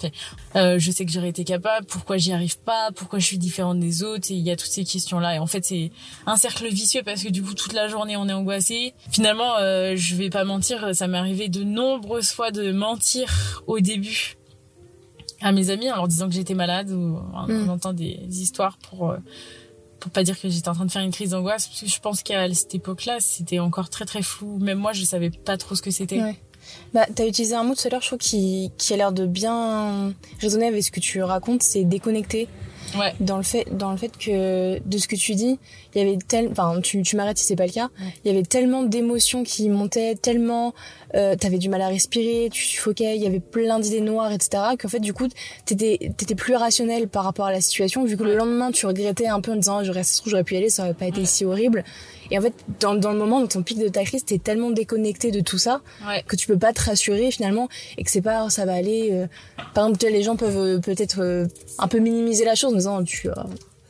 Euh, 0.54 0.78
je 0.78 0.90
sais 0.90 1.04
que 1.04 1.10
j'aurais 1.10 1.30
été 1.30 1.44
capable. 1.44 1.86
Pourquoi 1.86 2.16
j'y 2.16 2.32
arrive 2.32 2.58
pas? 2.60 2.90
Pourquoi 2.94 3.18
je 3.18 3.26
suis 3.26 3.38
différente 3.38 3.80
des 3.80 4.04
autres? 4.04 4.30
Et 4.30 4.34
il 4.34 4.42
y 4.42 4.50
a 4.50 4.56
toutes 4.56 4.70
ces 4.70 4.84
questions 4.84 5.18
là 5.18 5.34
et 5.34 5.38
en 5.38 5.46
fait 5.46 5.64
c'est 5.64 5.90
un 6.26 6.36
cercle 6.36 6.68
vicieux 6.68 7.02
parce 7.04 7.24
que 7.24 7.28
du 7.28 7.42
coup 7.42 7.54
toute 7.54 7.72
la 7.72 7.88
journée 7.88 8.16
on 8.16 8.28
est 8.28 8.32
angoissé. 8.32 8.94
Finalement 9.10 9.56
euh, 9.58 9.94
je 9.96 10.14
vais 10.14 10.30
pas 10.30 10.44
mentir 10.44 10.94
ça 10.94 11.08
m'est 11.08 11.18
arrivé 11.18 11.48
de 11.48 11.64
nombreuses 11.64 12.30
fois 12.30 12.52
de 12.52 12.70
mentir 12.70 13.62
au 13.66 13.80
début 13.80 14.36
à 15.40 15.52
mes 15.52 15.70
amis 15.70 15.90
en 15.90 15.96
leur 15.96 16.08
disant 16.08 16.28
que 16.28 16.34
j'étais 16.34 16.54
malade 16.54 16.90
ou 16.90 17.18
on, 17.34 17.46
mm. 17.46 17.70
entend 17.70 17.92
des, 17.92 18.18
histoires 18.28 18.78
pour 18.78 19.10
euh, 19.10 19.16
pour 20.00 20.10
pas 20.10 20.22
dire 20.22 20.40
que 20.40 20.48
j'étais 20.48 20.68
en 20.68 20.74
train 20.74 20.86
de 20.86 20.90
faire 20.90 21.02
une 21.02 21.12
crise 21.12 21.30
d'angoisse 21.30 21.68
parce 21.68 21.80
que 21.80 21.86
je 21.86 22.00
pense 22.00 22.22
qu'à 22.22 22.52
cette 22.54 22.74
époque-là 22.74 23.18
c'était 23.20 23.58
encore 23.58 23.90
très 23.90 24.04
très 24.06 24.22
flou. 24.22 24.58
Même 24.58 24.78
moi 24.78 24.92
je 24.92 25.04
savais 25.04 25.30
pas 25.30 25.56
trop 25.56 25.74
ce 25.74 25.82
que 25.82 25.90
c'était. 25.90 26.20
Ouais. 26.20 26.36
bah 26.94 27.06
t'as 27.14 27.26
utilisé 27.26 27.54
un 27.54 27.62
mot 27.64 27.74
tout 27.74 27.86
à 27.86 27.90
l'heure 27.90 28.00
je 28.02 28.06
trouve 28.08 28.18
qui 28.18 28.70
qui 28.78 28.92
a 28.92 28.96
l'air 28.96 29.12
de 29.12 29.26
bien 29.26 30.12
résonner 30.40 30.66
avec 30.66 30.82
ce 30.82 30.90
que 30.90 31.00
tu 31.00 31.22
racontes 31.22 31.62
c'est 31.62 31.84
déconnecter. 31.84 32.48
Ouais. 32.98 33.14
dans 33.20 33.36
le 33.36 33.44
fait 33.44 33.66
dans 33.70 33.92
le 33.92 33.96
fait 33.96 34.16
que 34.18 34.80
de 34.84 34.98
ce 34.98 35.06
que 35.06 35.14
tu 35.14 35.36
dis 35.36 35.60
il 35.94 35.98
y 35.98 36.04
avait 36.04 36.18
tel 36.26 36.48
enfin 36.50 36.80
tu 36.82 37.02
tu 37.02 37.14
m'arrêtes 37.14 37.38
si 37.38 37.44
c'est 37.44 37.54
pas 37.54 37.66
le 37.66 37.72
cas. 37.72 37.88
Il 38.24 38.32
y 38.32 38.34
avait 38.34 38.42
tellement 38.42 38.82
d'émotions 38.82 39.44
qui 39.44 39.68
montaient 39.68 40.16
tellement 40.16 40.74
euh, 41.14 41.36
t'avais 41.36 41.58
du 41.58 41.68
mal 41.68 41.80
à 41.80 41.88
respirer 41.88 42.48
tu 42.50 42.64
suffoquais 42.64 43.16
il 43.16 43.22
y 43.22 43.26
avait 43.26 43.40
plein 43.40 43.78
d'idées 43.78 44.00
noires 44.00 44.32
etc 44.32 44.62
qu'en 44.78 44.88
fait 44.88 45.00
du 45.00 45.12
coup 45.12 45.28
t'étais 45.64 46.12
t'étais 46.16 46.34
plus 46.34 46.54
rationnel 46.54 47.08
par 47.08 47.24
rapport 47.24 47.46
à 47.46 47.52
la 47.52 47.60
situation 47.60 48.04
vu 48.04 48.16
que 48.16 48.22
le 48.22 48.36
lendemain 48.36 48.70
tu 48.70 48.86
regrettais 48.86 49.26
un 49.26 49.40
peu 49.40 49.52
en 49.52 49.56
disant 49.56 49.84
je 49.84 49.92
reste 49.92 50.22
j'aurais 50.26 50.44
pu 50.44 50.54
y 50.54 50.56
aller 50.58 50.70
ça 50.70 50.84
aurait 50.84 50.94
pas 50.94 51.06
été 51.06 51.24
si 51.24 51.44
horrible. 51.44 51.84
Et 52.30 52.38
en 52.38 52.42
fait, 52.42 52.54
dans, 52.78 52.94
dans 52.94 53.12
le 53.12 53.18
moment, 53.18 53.40
dans 53.40 53.48
ton 53.48 53.62
pic 53.62 53.78
de 53.78 53.88
ta 53.88 54.04
crise, 54.04 54.24
t'es 54.24 54.38
tellement 54.38 54.70
déconnecté 54.70 55.30
de 55.30 55.40
tout 55.40 55.58
ça 55.58 55.80
que 56.26 56.36
tu 56.36 56.46
peux 56.46 56.58
pas 56.58 56.72
te 56.72 56.82
rassurer 56.82 57.30
finalement 57.30 57.68
et 57.98 58.04
que 58.04 58.10
c'est 58.10 58.22
pas 58.22 58.48
ça 58.50 58.64
va 58.64 58.74
aller. 58.74 59.10
Euh... 59.12 59.26
Par 59.74 59.86
exemple, 59.86 60.06
les 60.06 60.22
gens 60.22 60.36
peuvent 60.36 60.56
euh, 60.56 60.78
peut-être 60.78 61.20
euh, 61.20 61.46
un 61.78 61.88
peu 61.88 61.98
minimiser 61.98 62.44
la 62.44 62.54
chose 62.54 62.72
en 62.72 62.76
disant 62.76 63.04
tu 63.04 63.28
euh, 63.28 63.34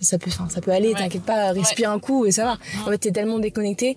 ça 0.01 0.19
peut, 0.19 0.31
enfin, 0.31 0.49
ça 0.49 0.61
peut 0.61 0.71
aller, 0.71 0.93
t'inquiète 0.95 1.25
pas, 1.25 1.53
respire 1.53 1.91
un 1.91 1.99
coup 1.99 2.27
et 2.27 2.33
ça 2.33 2.45
va. 2.45 2.59
En 2.83 2.91
fait, 2.91 2.99
t'es 2.99 3.11
tellement 3.11 3.39
déconnecté. 3.39 3.97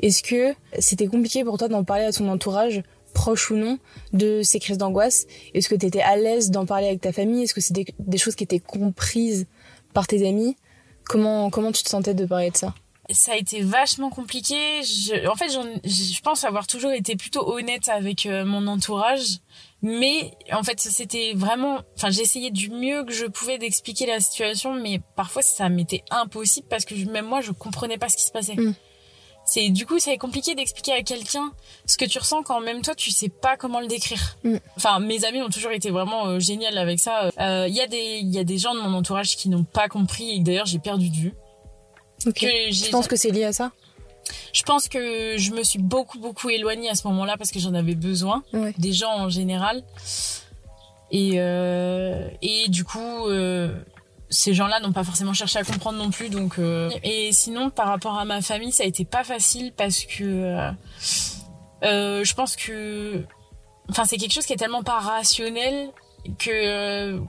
Est-ce 0.00 0.22
que 0.22 0.54
c'était 0.78 1.06
compliqué 1.06 1.44
pour 1.44 1.58
toi 1.58 1.68
d'en 1.68 1.84
parler 1.84 2.04
à 2.04 2.12
ton 2.12 2.28
entourage, 2.28 2.82
proche 3.12 3.50
ou 3.50 3.56
non, 3.56 3.78
de 4.12 4.42
ces 4.42 4.58
crises 4.58 4.78
d'angoisse? 4.78 5.26
Est-ce 5.54 5.68
que 5.68 5.74
t'étais 5.74 6.02
à 6.02 6.16
l'aise 6.16 6.50
d'en 6.50 6.66
parler 6.66 6.86
avec 6.86 7.00
ta 7.00 7.12
famille? 7.12 7.44
Est-ce 7.44 7.54
que 7.54 7.60
c'était 7.60 7.86
des 7.98 8.18
choses 8.18 8.34
qui 8.34 8.44
étaient 8.44 8.60
comprises 8.60 9.46
par 9.92 10.06
tes 10.06 10.26
amis? 10.26 10.56
Comment, 11.04 11.50
comment 11.50 11.72
tu 11.72 11.82
te 11.82 11.88
sentais 11.88 12.14
de 12.14 12.26
parler 12.26 12.50
de 12.50 12.56
ça? 12.56 12.74
Ça 13.10 13.32
a 13.32 13.36
été 13.36 13.60
vachement 13.60 14.10
compliqué. 14.10 14.82
Je, 14.82 15.28
en 15.28 15.34
fait, 15.34 15.50
je 15.50 16.20
pense 16.20 16.44
avoir 16.44 16.66
toujours 16.66 16.92
été 16.92 17.16
plutôt 17.16 17.46
honnête 17.52 17.88
avec 17.88 18.26
euh, 18.26 18.44
mon 18.44 18.66
entourage, 18.66 19.38
mais 19.82 20.32
en 20.52 20.62
fait, 20.62 20.80
c'était 20.80 21.32
vraiment. 21.34 21.80
Enfin, 21.96 22.10
j'essayais 22.10 22.50
du 22.50 22.70
mieux 22.70 23.04
que 23.04 23.12
je 23.12 23.26
pouvais 23.26 23.58
d'expliquer 23.58 24.06
la 24.06 24.20
situation, 24.20 24.74
mais 24.74 25.00
parfois 25.16 25.42
ça 25.42 25.68
m'était 25.68 26.02
impossible 26.10 26.66
parce 26.68 26.84
que 26.84 26.94
même 27.10 27.26
moi, 27.26 27.40
je 27.40 27.52
comprenais 27.52 27.98
pas 27.98 28.08
ce 28.08 28.16
qui 28.16 28.24
se 28.24 28.32
passait. 28.32 28.56
Mm. 28.56 28.74
C'est 29.46 29.68
du 29.68 29.84
coup, 29.84 29.98
c'est 29.98 30.16
compliqué 30.16 30.54
d'expliquer 30.54 30.92
à 30.92 31.02
quelqu'un 31.02 31.52
ce 31.84 31.98
que 31.98 32.06
tu 32.06 32.18
ressens 32.18 32.42
quand 32.44 32.60
même 32.60 32.80
toi, 32.80 32.94
tu 32.94 33.10
sais 33.10 33.28
pas 33.28 33.58
comment 33.58 33.80
le 33.80 33.86
décrire. 33.86 34.38
Mm. 34.42 34.56
Enfin, 34.76 35.00
mes 35.00 35.26
amis 35.26 35.42
ont 35.42 35.50
toujours 35.50 35.72
été 35.72 35.90
vraiment 35.90 36.26
euh, 36.26 36.38
génial 36.40 36.78
avec 36.78 36.98
ça. 36.98 37.30
Il 37.36 37.42
euh, 37.42 37.68
y 37.68 37.80
a 37.82 37.86
des, 37.86 38.20
il 38.22 38.34
y 38.34 38.38
a 38.38 38.44
des 38.44 38.56
gens 38.56 38.74
de 38.74 38.80
mon 38.80 38.94
entourage 38.94 39.36
qui 39.36 39.50
n'ont 39.50 39.64
pas 39.64 39.88
compris 39.88 40.30
et 40.30 40.38
d'ailleurs 40.40 40.64
j'ai 40.66 40.78
perdu 40.78 41.10
de 41.10 41.16
vue. 41.16 41.34
Okay. 42.26 42.72
je 42.72 42.90
pense 42.90 43.08
que 43.08 43.16
c'est 43.16 43.30
lié 43.30 43.44
à 43.44 43.52
ça? 43.52 43.72
Je 44.52 44.62
pense 44.62 44.88
que 44.88 45.36
je 45.36 45.50
me 45.52 45.62
suis 45.62 45.78
beaucoup, 45.78 46.18
beaucoup 46.18 46.48
éloignée 46.48 46.88
à 46.88 46.94
ce 46.94 47.06
moment-là 47.08 47.36
parce 47.36 47.50
que 47.50 47.58
j'en 47.58 47.74
avais 47.74 47.94
besoin, 47.94 48.42
des 48.78 48.92
gens 48.92 49.12
en 49.12 49.28
général. 49.28 49.82
Et, 51.10 51.32
euh, 51.36 52.28
et 52.40 52.68
du 52.68 52.84
coup, 52.84 53.26
euh, 53.28 53.76
ces 54.30 54.54
gens-là 54.54 54.80
n'ont 54.80 54.92
pas 54.92 55.04
forcément 55.04 55.34
cherché 55.34 55.58
à 55.58 55.64
comprendre 55.64 55.98
non 55.98 56.10
plus. 56.10 56.28
Donc, 56.30 56.58
euh... 56.58 56.90
Et 57.02 57.30
sinon, 57.32 57.70
par 57.70 57.88
rapport 57.88 58.18
à 58.18 58.24
ma 58.24 58.40
famille, 58.42 58.72
ça 58.72 58.84
a 58.84 58.86
été 58.86 59.04
pas 59.04 59.24
facile 59.24 59.72
parce 59.76 60.04
que 60.04 60.72
je 61.82 62.34
pense 62.34 62.56
que. 62.56 63.22
Enfin, 63.90 64.06
c'est 64.06 64.16
quelque 64.16 64.32
chose 64.32 64.46
qui 64.46 64.54
est 64.54 64.56
tellement 64.56 64.82
pas 64.82 64.98
rationnel 64.98 65.90
que 66.38 67.20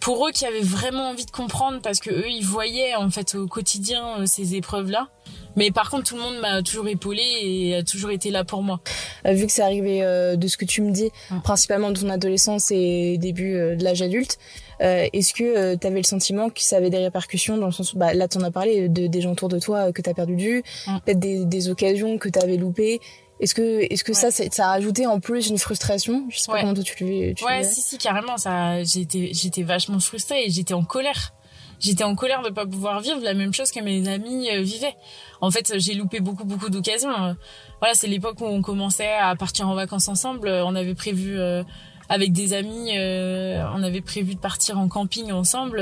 pour 0.00 0.26
eux 0.26 0.32
qui 0.32 0.44
avaient 0.44 0.60
vraiment 0.60 1.10
envie 1.10 1.24
de 1.24 1.30
comprendre 1.30 1.80
parce 1.82 1.98
que 1.98 2.10
eux 2.10 2.28
ils 2.28 2.44
voyaient 2.44 2.94
en 2.94 3.10
fait 3.10 3.34
au 3.34 3.46
quotidien 3.46 4.20
euh, 4.20 4.26
ces 4.26 4.54
épreuves 4.54 4.90
là 4.90 5.08
mais 5.56 5.70
par 5.70 5.90
contre 5.90 6.04
tout 6.04 6.16
le 6.16 6.22
monde 6.22 6.38
m'a 6.40 6.62
toujours 6.62 6.88
épaulé 6.88 7.22
et 7.42 7.76
a 7.76 7.82
toujours 7.82 8.10
été 8.10 8.30
là 8.30 8.44
pour 8.44 8.62
moi. 8.62 8.80
Euh, 9.26 9.32
vu 9.32 9.46
que 9.46 9.52
c'est 9.52 9.62
arrivé 9.62 10.02
euh, 10.02 10.36
de 10.36 10.46
ce 10.46 10.56
que 10.56 10.66
tu 10.66 10.82
me 10.82 10.92
dis 10.92 11.10
principalement 11.42 11.90
de 11.90 11.98
ton 11.98 12.10
adolescence 12.10 12.70
et 12.70 13.16
début 13.18 13.52
de 13.52 13.82
l'âge 13.82 14.02
adulte 14.02 14.38
est-ce 14.80 15.34
que 15.34 15.74
tu 15.74 15.86
avais 15.88 15.96
le 15.96 16.04
sentiment 16.04 16.50
que 16.50 16.60
ça 16.62 16.76
avait 16.76 16.90
des 16.90 16.98
répercussions 16.98 17.56
dans 17.56 17.66
le 17.66 17.72
sens 17.72 17.94
où 17.94 17.98
bah, 17.98 18.14
là 18.14 18.28
t'en 18.28 18.42
as 18.42 18.52
parlé 18.52 18.88
de, 18.88 19.08
des 19.08 19.20
gens 19.20 19.32
autour 19.32 19.48
de 19.48 19.58
toi 19.58 19.90
que 19.90 20.02
t'as 20.02 20.14
perdu 20.14 20.36
de 20.36 20.40
vue 20.40 20.62
peut-être 21.04 21.18
des, 21.18 21.44
des 21.44 21.68
occasions 21.68 22.16
que 22.18 22.28
t'avais 22.28 22.56
loupées 22.56 23.00
est-ce 23.40 23.54
que, 23.54 23.86
est-ce 23.92 24.02
que 24.02 24.12
ça, 24.12 24.30
ça 24.30 24.70
a 24.70 24.72
ajouté 24.72 25.06
en 25.06 25.20
plus 25.20 25.48
une 25.48 25.58
frustration? 25.58 26.26
Je 26.28 26.38
sais 26.38 26.50
pas 26.50 26.60
comment 26.60 26.74
toi 26.74 26.82
tu 26.82 27.04
le 27.04 27.34
tu 27.34 27.44
Ouais, 27.44 27.62
si, 27.62 27.80
si, 27.80 27.98
carrément. 27.98 28.36
Ça, 28.36 28.82
j'étais, 28.82 29.30
j'étais 29.32 29.62
vachement 29.62 30.00
frustrée 30.00 30.44
et 30.46 30.50
j'étais 30.50 30.74
en 30.74 30.84
colère. 30.84 31.32
J'étais 31.80 32.02
en 32.02 32.16
colère 32.16 32.42
de 32.42 32.50
pas 32.50 32.66
pouvoir 32.66 33.00
vivre 33.00 33.20
la 33.22 33.34
même 33.34 33.54
chose 33.54 33.70
que 33.70 33.80
mes 33.80 34.08
amis 34.08 34.50
euh, 34.50 34.62
vivaient. 34.62 34.96
En 35.40 35.52
fait, 35.52 35.74
j'ai 35.76 35.94
loupé 35.94 36.18
beaucoup, 36.18 36.44
beaucoup 36.44 36.70
d'occasions. 36.70 37.36
Voilà, 37.78 37.94
c'est 37.94 38.08
l'époque 38.08 38.40
où 38.40 38.46
on 38.46 38.62
commençait 38.62 39.14
à 39.14 39.36
partir 39.36 39.68
en 39.68 39.74
vacances 39.74 40.08
ensemble. 40.08 40.48
On 40.48 40.74
avait 40.74 40.96
prévu 40.96 41.38
euh, 41.38 41.62
avec 42.08 42.32
des 42.32 42.54
amis, 42.54 42.90
euh, 42.96 43.64
on 43.74 43.84
avait 43.84 44.00
prévu 44.00 44.34
de 44.34 44.40
partir 44.40 44.80
en 44.80 44.88
camping 44.88 45.30
ensemble. 45.30 45.80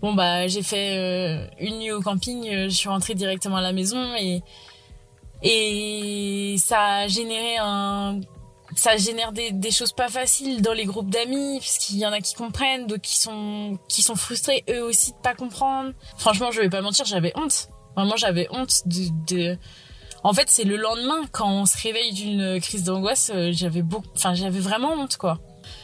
bon 0.00 0.14
bah, 0.14 0.48
j'ai 0.48 0.62
fait 0.62 1.50
une 1.60 1.80
nuit 1.80 1.92
au 1.92 2.00
camping. 2.00 2.48
je 2.50 2.74
suis 2.74 2.88
rentrée 2.88 3.14
directement 3.14 3.56
à 3.56 3.62
la 3.62 3.74
maison 3.74 4.14
et 4.18 4.42
et 5.42 6.56
ça 6.58 6.80
a 6.80 7.08
généré 7.08 7.56
un 7.58 8.20
ça 8.76 8.96
génère 8.96 9.32
des, 9.32 9.50
des 9.50 9.70
choses 9.70 9.92
pas 9.92 10.08
faciles 10.08 10.62
dans 10.62 10.72
les 10.72 10.86
groupes 10.86 11.10
d'amis 11.10 11.58
puisqu'il 11.60 11.98
y 11.98 12.06
en 12.06 12.12
a 12.12 12.20
qui 12.20 12.34
comprennent 12.34 12.86
d'autres 12.86 13.02
qui 13.02 13.18
sont 13.20 13.78
qui 13.88 14.02
sont 14.02 14.14
frustrés 14.16 14.64
eux 14.70 14.82
aussi 14.82 15.12
de 15.12 15.16
pas 15.18 15.34
comprendre. 15.34 15.92
Franchement 16.16 16.50
je 16.50 16.60
vais 16.60 16.70
pas 16.70 16.80
mentir 16.80 17.04
j'avais 17.04 17.32
honte. 17.36 17.68
Vraiment 17.96 18.16
j'avais 18.16 18.48
honte 18.50 18.82
de, 18.86 19.08
de... 19.26 19.58
en 20.24 20.32
fait 20.32 20.48
c'est 20.48 20.64
le 20.64 20.76
lendemain 20.76 21.26
quand 21.32 21.50
on 21.50 21.66
se 21.66 21.76
réveille 21.82 22.12
d'une 22.14 22.60
crise 22.60 22.84
d'angoisse 22.84 23.30
euh, 23.34 23.50
j'avais 23.52 23.82
beaucoup 23.82 24.06
enfin 24.14 24.34
j'avais 24.34 24.60
vraiment 24.60 24.92
honte 24.94 25.16
quoi. 25.16 25.38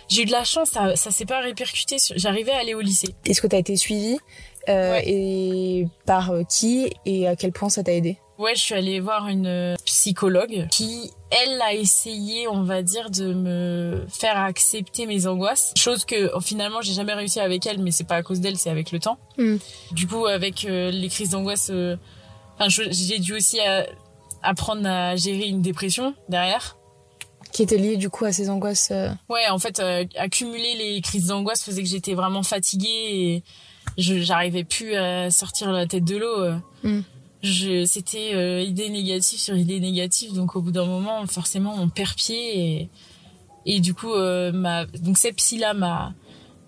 J'ai 0.09 0.23
eu 0.23 0.25
de 0.25 0.33
la 0.33 0.45
chance 0.45 0.71
ça 0.71 0.97
ça 0.97 1.11
s'est 1.11 1.27
pas 1.27 1.41
répercuté 1.41 1.97
j'arrivais 2.17 2.53
à 2.53 2.59
aller 2.59 2.75
au 2.75 2.81
lycée. 2.81 3.15
Est-ce 3.27 3.43
que 3.43 3.47
tu 3.47 3.57
as 3.57 3.59
été 3.59 3.77
suivie 3.77 4.19
euh, 4.69 5.01
et 5.05 5.87
par 6.07 6.31
euh, 6.31 6.43
qui 6.45 6.91
et 7.05 7.29
à 7.29 7.37
quel 7.37 7.53
point 7.53 7.69
ça 7.69 7.83
t'a 7.83 7.93
aidé? 7.93 8.19
Ouais, 8.39 8.55
je 8.55 8.63
suis 8.63 8.75
allée 8.75 9.01
voir 9.01 9.29
une 9.29 9.77
psychologue 9.85 10.69
qui, 10.71 11.11
elle, 11.31 11.61
a 11.61 11.75
essayé, 11.75 12.47
on 12.49 12.63
va 12.63 12.83
dire, 12.83 13.11
de 13.11 13.35
me 13.35 14.07
faire 14.09 14.39
accepter 14.39 15.07
mes 15.07 15.27
angoisses. 15.27 15.73
Chose 15.77 16.05
que 16.05 16.31
finalement, 16.41 16.81
j'ai 16.81 16.93
jamais 16.93 17.15
réussi 17.15 17.41
avec 17.41 17.67
elle, 17.67 17.81
mais 17.81 17.91
c'est 17.91 18.07
pas 18.07 18.17
à 18.17 18.23
cause 18.23 18.41
d'elle, 18.41 18.57
c'est 18.57 18.71
avec 18.71 18.93
le 18.93 19.01
temps. 19.01 19.19
Hmm. 19.37 19.57
Du 19.91 20.07
coup, 20.07 20.27
avec 20.27 20.63
les 20.63 21.09
crises 21.09 21.31
d'angoisse, 21.31 21.71
enfin, 22.59 22.69
j'ai 22.69 23.19
dû 23.19 23.35
aussi 23.35 23.59
apprendre 24.43 24.87
à 24.89 25.17
gérer 25.17 25.47
une 25.47 25.63
dépression 25.63 26.15
derrière 26.29 26.77
qui 27.53 27.63
était 27.63 27.79
liée 27.79 27.97
du 27.97 28.11
coup 28.11 28.25
à 28.25 28.33
ces 28.33 28.51
angoisses. 28.51 28.93
Ouais, 29.29 29.49
en 29.49 29.59
fait, 29.59 29.83
accumuler 30.17 30.77
les 30.77 31.01
crises 31.01 31.27
d'angoisse 31.27 31.65
faisait 31.65 31.83
que 31.83 31.89
j'étais 31.89 32.15
vraiment 32.15 32.43
fatiguée 32.43 32.87
et 32.89 33.43
j'arrivais 33.97 34.65
plus 34.65 34.95
à 34.95 35.31
sortir 35.31 35.73
la 35.73 35.87
tête 35.87 36.05
de 36.05 36.17
l'eau. 36.17 36.41
Euh. 36.41 36.57
Mm. 36.83 37.01
Je 37.43 37.85
c'était 37.85 38.35
euh, 38.35 38.61
idée 38.61 38.89
négative 38.91 39.39
sur 39.39 39.57
idée 39.57 39.81
négative, 39.81 40.35
donc 40.35 40.57
au 40.57 40.61
bout 40.61 40.73
d'un 40.73 40.87
moment, 40.87 41.25
forcément, 41.27 41.75
on 41.79 41.89
perd 41.89 42.15
pied 42.15 42.59
et 42.59 42.89
et 43.67 43.81
du 43.81 43.95
coup, 43.95 44.13
euh, 44.13 44.51
ma 44.53 44.87
donc 44.87 45.19
cette 45.19 45.37
psy 45.37 45.59
là 45.59 45.75
m'a 45.75 46.15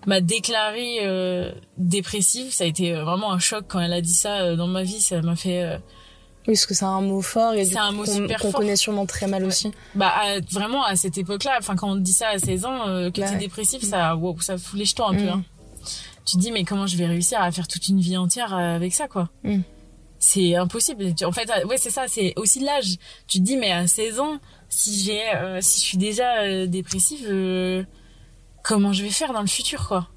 m'a 0.05 0.21
déclaré 0.21 0.99
euh, 1.01 1.51
dépressive. 1.77 2.51
Ça 2.51 2.63
a 2.63 2.67
été 2.67 2.93
vraiment 2.93 3.31
un 3.31 3.39
choc 3.39 3.65
quand 3.67 3.79
elle 3.79 3.93
a 3.93 4.01
dit 4.01 4.13
ça 4.13 4.55
dans 4.55 4.67
ma 4.67 4.83
vie. 4.83 5.01
Ça 5.01 5.21
m'a 5.21 5.35
fait 5.35 5.79
oui, 6.47 6.53
parce 6.53 6.65
que 6.65 6.73
c'est 6.73 6.85
un 6.85 7.01
mot 7.01 7.21
fort 7.21 7.53
et 7.53 7.65
c'est 7.65 7.77
un 7.77 7.91
mot 7.91 8.05
super 8.05 8.39
qu'on 8.39 8.51
connaît 8.51 8.75
sûrement 8.75 9.05
très 9.05 9.27
mal 9.27 9.43
aussi. 9.43 9.71
Bah 9.93 10.13
vraiment 10.51 10.83
à 10.83 10.95
cette 10.95 11.17
époque-là, 11.17 11.55
enfin 11.59 11.75
quand 11.75 11.91
on 11.91 11.95
dit 11.95 12.13
ça 12.13 12.29
à 12.29 12.39
16 12.39 12.65
ans 12.65 12.85
que 12.85 13.21
tu 13.21 13.21
es 13.21 13.37
dépressif, 13.37 13.83
ça 13.83 14.15
wow, 14.15 14.39
ça 14.39 14.57
fout 14.57 14.79
les 14.79 14.85
jetons 14.85 15.07
un 15.07 15.15
peu. 15.15 15.25
Mm. 15.25 15.29
Hein 15.29 15.43
tu 16.25 16.37
te 16.37 16.41
dis 16.41 16.51
mais 16.51 16.63
comment 16.63 16.87
je 16.87 16.97
vais 16.97 17.07
réussir 17.07 17.41
à 17.41 17.51
faire 17.51 17.67
toute 17.67 17.87
une 17.87 17.99
vie 17.99 18.17
entière 18.17 18.53
euh, 18.53 18.75
avec 18.75 18.93
ça 18.93 19.07
quoi? 19.07 19.29
Mm. 19.43 19.59
C'est 20.21 20.55
impossible. 20.55 21.13
En 21.25 21.31
fait 21.31 21.49
euh, 21.49 21.65
ouais 21.65 21.77
c'est 21.77 21.89
ça 21.89 22.05
c'est 22.07 22.33
aussi 22.37 22.61
l'âge. 22.61 22.97
Tu 23.27 23.39
te 23.39 23.43
dis 23.43 23.57
mais 23.57 23.71
à 23.71 23.87
16 23.87 24.19
ans 24.19 24.37
si 24.69 25.03
j'ai 25.03 25.21
euh, 25.35 25.59
si 25.61 25.81
je 25.81 25.85
suis 25.85 25.97
déjà 25.97 26.65
dépressive 26.67 27.27
comment 28.63 28.93
je 28.93 29.03
vais 29.03 29.09
faire 29.09 29.33
dans 29.33 29.41
le 29.41 29.47
futur 29.47 29.87
quoi? 29.87 30.07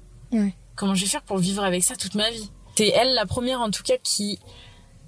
Comment 0.75 0.95
je 0.95 1.01
vais 1.01 1.09
faire 1.09 1.23
pour 1.23 1.37
vivre 1.37 1.63
avec 1.63 1.83
ça 1.83 1.95
toute 1.95 2.15
ma 2.15 2.29
vie? 2.29 2.49
C'est 2.75 2.89
elle 2.89 3.13
la 3.13 3.25
première 3.25 3.61
en 3.61 3.71
tout 3.71 3.83
cas 3.83 3.97
qui 4.01 4.39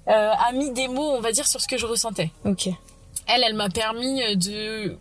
a 0.06 0.52
mis 0.52 0.72
des 0.72 0.88
mots 0.88 1.12
on 1.12 1.20
va 1.20 1.32
dire 1.32 1.46
sur 1.46 1.60
ce 1.60 1.68
que 1.68 1.78
je 1.78 1.86
ressentais. 1.86 2.30
Ok. 2.44 2.68
Elle 3.26 3.42
elle 3.44 3.54
m'a 3.54 3.68
permis 3.68 4.36
de 4.36 4.96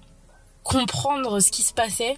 comprendre 0.63 1.39
ce 1.39 1.51
qui 1.51 1.63
se 1.63 1.73
passait 1.73 2.17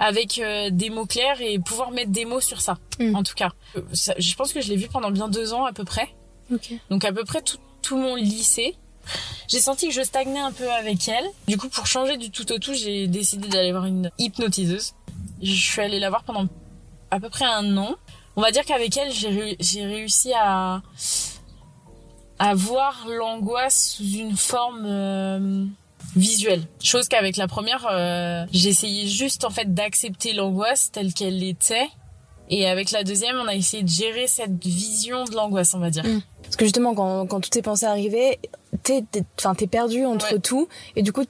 avec 0.00 0.38
euh, 0.38 0.70
des 0.72 0.90
mots 0.90 1.04
clairs 1.04 1.40
et 1.40 1.58
pouvoir 1.58 1.90
mettre 1.90 2.10
des 2.10 2.24
mots 2.24 2.40
sur 2.40 2.60
ça, 2.62 2.78
mm. 2.98 3.14
en 3.14 3.22
tout 3.22 3.34
cas. 3.34 3.52
Euh, 3.76 3.82
je 4.18 4.34
pense 4.34 4.52
que 4.52 4.62
je 4.62 4.68
l'ai 4.70 4.76
vu 4.76 4.88
pendant 4.88 5.10
bien 5.10 5.28
deux 5.28 5.52
ans 5.52 5.66
à 5.66 5.72
peu 5.72 5.84
près. 5.84 6.08
Donc 6.90 7.04
à 7.04 7.12
peu 7.12 7.24
près 7.24 7.42
tout, 7.42 7.58
tout 7.82 7.96
mon 7.96 8.14
lycée. 8.14 8.76
J'ai 9.48 9.60
senti 9.60 9.88
que 9.88 9.94
je 9.94 10.02
stagnais 10.02 10.38
un 10.40 10.52
peu 10.52 10.70
avec 10.70 11.08
elle. 11.08 11.24
Du 11.48 11.56
coup, 11.56 11.68
pour 11.68 11.86
changer 11.86 12.16
du 12.16 12.30
tout 12.30 12.50
au 12.52 12.58
tout, 12.58 12.74
j'ai 12.74 13.08
décidé 13.08 13.48
d'aller 13.48 13.72
voir 13.72 13.86
une 13.86 14.10
hypnotiseuse. 14.18 14.92
Je 15.42 15.52
suis 15.52 15.80
allée 15.80 15.98
la 15.98 16.10
voir 16.10 16.22
pendant 16.22 16.46
à 17.10 17.18
peu 17.18 17.28
près 17.28 17.46
un 17.46 17.76
an. 17.76 17.96
On 18.36 18.42
va 18.42 18.52
dire 18.52 18.64
qu'avec 18.64 18.96
elle, 18.96 19.12
j'ai 19.12 19.84
réussi 19.84 20.32
à, 20.34 20.82
à 22.38 22.54
voir 22.54 23.06
l'angoisse 23.08 23.94
sous 23.96 24.08
une 24.08 24.36
forme 24.36 24.84
euh, 24.86 25.64
visuel. 26.16 26.62
Chose 26.82 27.08
qu'avec 27.08 27.36
la 27.36 27.48
première, 27.48 27.86
euh, 27.90 28.46
j'essayais 28.52 29.06
juste 29.06 29.44
en 29.44 29.50
fait 29.50 29.74
d'accepter 29.74 30.32
l'angoisse 30.32 30.92
telle 30.92 31.12
qu'elle 31.12 31.42
était. 31.42 31.88
Et 32.48 32.66
avec 32.66 32.90
la 32.90 33.04
deuxième, 33.04 33.36
on 33.36 33.46
a 33.46 33.54
essayé 33.54 33.82
de 33.82 33.88
gérer 33.88 34.26
cette 34.26 34.64
vision 34.64 35.24
de 35.24 35.34
l'angoisse, 35.34 35.74
on 35.74 35.78
va 35.78 35.90
dire. 35.90 36.04
Mm. 36.04 36.22
Parce 36.50 36.56
que 36.56 36.64
justement, 36.64 36.96
quand, 36.96 37.28
quand 37.28 37.40
tout 37.40 37.56
est 37.56 37.62
pensé 37.62 37.86
arriver, 37.86 38.40
t'es, 38.82 39.04
enfin, 39.38 39.54
t'es 39.54 39.68
perdu 39.68 40.04
entre 40.04 40.36
tout. 40.38 40.66
Et 40.96 41.02
du 41.02 41.12
coup, 41.12 41.24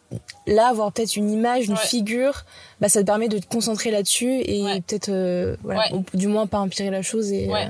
là, 0.46 0.68
avoir 0.68 0.90
peut-être 0.92 1.14
une 1.14 1.30
image, 1.30 1.66
une 1.66 1.76
figure, 1.76 2.44
bah, 2.80 2.88
ça 2.88 3.02
te 3.02 3.06
permet 3.06 3.28
de 3.28 3.38
te 3.38 3.46
concentrer 3.46 3.90
là-dessus 3.90 4.40
et 4.40 4.80
peut-être, 4.86 5.10
euh, 5.10 5.56
voilà, 5.62 5.90
du 6.14 6.26
moins 6.26 6.46
pas 6.46 6.58
empirer 6.58 6.88
la 6.88 7.02
chose. 7.02 7.32
Et, 7.32 7.52
euh, 7.52 7.66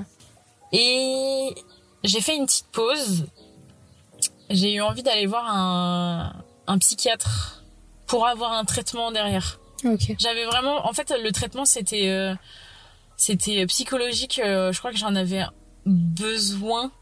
et 0.70 1.52
j'ai 2.04 2.20
fait 2.20 2.36
une 2.36 2.46
petite 2.46 2.68
pause. 2.70 3.26
J'ai 4.48 4.74
eu 4.74 4.80
envie 4.80 5.02
d'aller 5.02 5.26
voir 5.26 5.44
un, 5.48 6.32
un 6.68 6.78
psychiatre 6.78 7.64
pour 8.06 8.28
avoir 8.28 8.52
un 8.52 8.64
traitement 8.64 9.10
derrière. 9.10 9.58
J'avais 10.20 10.44
vraiment, 10.44 10.86
en 10.86 10.92
fait, 10.92 11.12
le 11.20 11.32
traitement 11.32 11.64
c'était 11.64 12.08
euh, 12.10 12.32
c'était 13.16 13.66
psychologique. 13.66 14.40
Euh, 14.44 14.70
je 14.70 14.78
crois 14.78 14.92
que 14.92 14.98
j'en 14.98 15.16
avais 15.16 15.42
besoin 15.84 16.92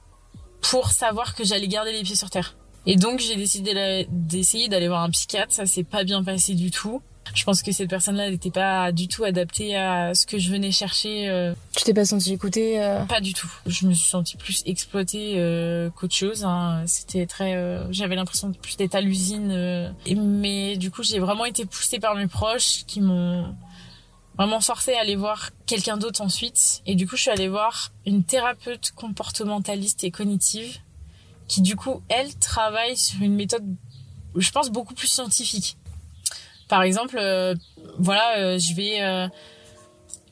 pour 0.60 0.90
savoir 0.90 1.34
que 1.34 1.44
j'allais 1.44 1.68
garder 1.68 1.92
les 1.92 2.02
pieds 2.02 2.16
sur 2.16 2.30
terre. 2.30 2.54
Et 2.86 2.96
donc 2.96 3.20
j'ai 3.20 3.36
décidé 3.36 4.06
d'essayer 4.10 4.68
d'aller 4.68 4.88
voir 4.88 5.02
un 5.02 5.10
psychiatre. 5.10 5.52
Ça 5.52 5.66
s'est 5.66 5.84
pas 5.84 6.04
bien 6.04 6.22
passé 6.24 6.54
du 6.54 6.70
tout 6.70 7.02
je 7.34 7.44
pense 7.44 7.62
que 7.62 7.72
cette 7.72 7.90
personne-là 7.90 8.30
n'était 8.30 8.50
pas 8.50 8.92
du 8.92 9.08
tout 9.08 9.24
adaptée 9.24 9.76
à 9.76 10.14
ce 10.14 10.26
que 10.26 10.38
je 10.38 10.50
venais 10.50 10.70
chercher. 10.70 11.28
Euh. 11.28 11.54
Tu 11.76 11.84
t'es 11.84 11.94
pas 11.94 12.04
sentie 12.04 12.32
écoutée 12.32 12.80
euh 12.80 13.04
Pas 13.04 13.20
du 13.20 13.34
tout. 13.34 13.50
Je 13.66 13.86
me 13.86 13.94
suis 13.94 14.08
sentie 14.08 14.36
plus 14.36 14.62
exploitée 14.66 15.34
euh, 15.36 15.90
qu'autre 15.90 16.14
chose. 16.14 16.44
Hein. 16.44 16.82
C'était 16.86 17.26
très, 17.26 17.56
j'avais 17.90 18.16
l'impression 18.16 18.48
de 18.48 18.56
plus 18.56 18.76
d'être 18.76 18.94
à 18.94 19.00
l'usine. 19.00 19.92
mais 20.16 20.76
du 20.76 20.90
coup, 20.90 21.02
j'ai 21.02 21.18
vraiment 21.18 21.44
été 21.44 21.64
poussée 21.64 21.98
par 21.98 22.14
mes 22.14 22.26
proches 22.26 22.84
qui 22.86 23.00
m'ont 23.00 23.44
vraiment 24.38 24.60
forcé 24.60 24.94
à 24.94 25.00
aller 25.00 25.16
voir 25.16 25.50
quelqu'un 25.66 25.96
d'autre 25.96 26.22
ensuite. 26.22 26.80
Et 26.86 26.94
du 26.94 27.06
coup, 27.06 27.16
je 27.16 27.22
suis 27.22 27.30
allée 27.30 27.48
voir 27.48 27.90
une 28.06 28.22
thérapeute 28.22 28.92
comportementaliste 28.94 30.04
et 30.04 30.10
cognitive 30.10 30.78
qui 31.48 31.62
du 31.62 31.74
coup, 31.76 32.02
elle 32.08 32.32
travaille 32.36 32.96
sur 32.96 33.20
une 33.22 33.34
méthode, 33.34 33.64
je 34.36 34.50
pense, 34.50 34.70
beaucoup 34.70 34.94
plus 34.94 35.08
scientifique. 35.08 35.76
Par 36.68 36.82
exemple, 36.82 37.16
euh, 37.18 37.54
voilà, 37.98 38.38
euh, 38.38 38.58
je 38.58 38.74
vais 38.74 39.02
euh, 39.02 39.26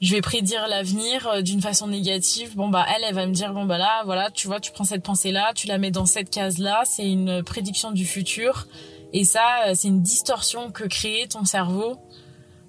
je 0.02 0.14
vais 0.14 0.20
prédire 0.20 0.68
l'avenir 0.68 1.42
d'une 1.42 1.62
façon 1.62 1.88
négative. 1.88 2.54
Bon 2.54 2.68
bah 2.68 2.84
elle, 2.94 3.02
elle 3.02 3.14
va 3.14 3.26
me 3.26 3.32
dire 3.32 3.54
bon 3.54 3.64
bah 3.64 3.78
là, 3.78 4.02
voilà, 4.04 4.30
tu 4.30 4.46
vois, 4.46 4.60
tu 4.60 4.70
prends 4.70 4.84
cette 4.84 5.02
pensée 5.02 5.32
là, 5.32 5.52
tu 5.54 5.66
la 5.66 5.78
mets 5.78 5.90
dans 5.90 6.04
cette 6.04 6.28
case 6.28 6.58
là, 6.58 6.82
c'est 6.84 7.10
une 7.10 7.42
prédiction 7.42 7.90
du 7.90 8.04
futur. 8.04 8.68
Et 9.14 9.24
ça, 9.24 9.72
c'est 9.74 9.88
une 9.88 10.02
distorsion 10.02 10.70
que 10.70 10.84
crée 10.84 11.26
ton 11.30 11.46
cerveau. 11.46 11.98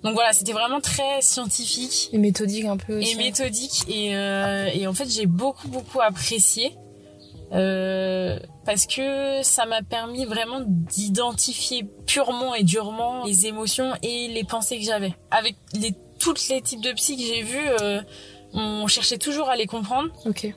Donc 0.03 0.13
voilà, 0.13 0.31
c'était 0.31 0.53
vraiment 0.53 0.79
très 0.79 1.21
scientifique 1.21 2.09
et 2.13 2.17
méthodique 2.17 2.65
un 2.65 2.77
peu. 2.77 3.01
Et 3.01 3.15
méthodique 3.15 3.83
et 3.87 4.11
et 4.11 4.87
en 4.87 4.93
fait 4.93 5.09
j'ai 5.09 5.25
beaucoup 5.25 5.67
beaucoup 5.67 6.01
apprécié. 6.01 6.75
Euh, 7.53 8.39
parce 8.65 8.85
que 8.85 9.41
ça 9.41 9.65
m'a 9.65 9.81
permis 9.81 10.25
vraiment 10.25 10.59
d'identifier 10.65 11.85
purement 12.05 12.53
et 12.55 12.63
durement 12.63 13.23
les 13.25 13.47
émotions 13.47 13.93
et 14.03 14.27
les 14.27 14.43
pensées 14.43 14.77
que 14.77 14.85
j'avais. 14.85 15.15
Avec 15.31 15.55
les 15.73 15.93
toutes 16.19 16.49
les 16.49 16.61
types 16.61 16.81
de 16.81 16.91
psy 16.93 17.15
que 17.15 17.23
j'ai 17.23 17.43
vus, 17.43 17.69
euh, 17.81 18.01
on 18.53 18.87
cherchait 18.87 19.17
toujours 19.17 19.49
à 19.49 19.55
les 19.55 19.67
comprendre. 19.67 20.09
Ok. 20.25 20.53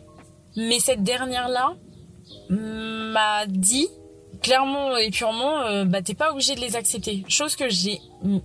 Mais 0.57 0.81
cette 0.81 1.05
dernière-là 1.05 1.75
m'a 2.49 3.47
dit 3.47 3.89
clairement 4.43 4.97
et 4.97 5.11
purement, 5.11 5.61
euh, 5.61 5.85
bah 5.85 6.03
t'es 6.03 6.15
pas 6.15 6.33
obligé 6.33 6.55
de 6.55 6.61
les 6.61 6.77
accepter. 6.77 7.25
Chose 7.29 7.57
que 7.57 7.69
j'ai 7.69 8.01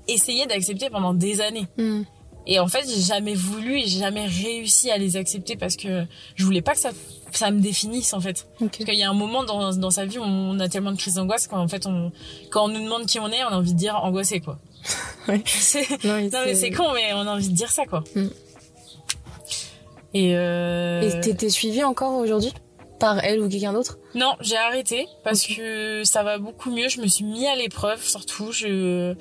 essayé 0.07 0.45
d'accepter 0.45 0.89
pendant 0.89 1.13
des 1.13 1.41
années. 1.41 1.67
Hmm. 1.77 2.03
Et 2.47 2.59
en 2.59 2.67
fait, 2.67 2.85
j'ai 2.87 3.01
jamais 3.01 3.33
voulu 3.33 3.79
et 3.79 3.87
j'ai 3.87 3.99
jamais 3.99 4.27
réussi 4.27 4.91
à 4.91 4.97
les 4.97 5.17
accepter 5.17 5.55
parce 5.55 5.75
que 5.75 6.05
je 6.35 6.45
voulais 6.45 6.61
pas 6.61 6.73
que 6.73 6.79
ça 6.79 6.91
ça 7.31 7.51
me 7.51 7.59
définisse 7.59 8.13
en 8.13 8.21
fait. 8.21 8.47
Parce 8.59 8.71
qu'il 8.71 8.95
y 8.95 9.03
a 9.03 9.09
un 9.09 9.13
moment 9.13 9.43
dans, 9.43 9.73
dans 9.73 9.91
sa 9.91 10.05
vie 10.05 10.17
où 10.17 10.23
on 10.23 10.59
a 10.59 10.69
tellement 10.69 10.91
de 10.91 10.97
crises 10.97 11.15
d'angoisse 11.15 11.47
qu'en 11.47 11.67
fait 11.67 11.85
on 11.85 12.11
quand 12.49 12.65
on 12.65 12.67
nous 12.69 12.83
demande 12.83 13.05
qui 13.07 13.19
on 13.19 13.27
est, 13.29 13.43
on 13.43 13.47
a 13.47 13.57
envie 13.57 13.73
de 13.73 13.77
dire 13.77 13.95
angoissé 14.03 14.39
quoi. 14.39 14.59
Ouais. 15.27 15.37
non, 16.03 16.21
mais 16.45 16.53
c'est 16.53 16.69
con 16.69 16.93
mais 16.93 17.11
on 17.13 17.21
a 17.21 17.31
envie 17.31 17.49
de 17.49 17.55
dire 17.55 17.71
ça 17.71 17.85
quoi. 17.85 18.03
Mm. 18.15 18.27
Et 20.13 20.37
euh... 20.37 21.01
Et 21.01 21.19
t'étais 21.19 21.49
suivie 21.49 21.83
encore 21.83 22.13
aujourd'hui? 22.13 22.53
Par 22.99 23.23
elle 23.23 23.41
ou 23.41 23.49
quelqu'un 23.49 23.73
d'autre 23.73 23.99
Non, 24.13 24.35
j'ai 24.41 24.57
arrêté 24.57 25.07
parce 25.23 25.45
que 25.45 26.03
ça 26.03 26.23
va 26.23 26.37
beaucoup 26.37 26.71
mieux. 26.71 26.89
Je 26.89 27.01
me 27.01 27.07
suis 27.07 27.25
mis 27.25 27.47
à 27.47 27.55
l'épreuve 27.55 28.03
surtout. 28.03 28.51
Je 28.51 29.15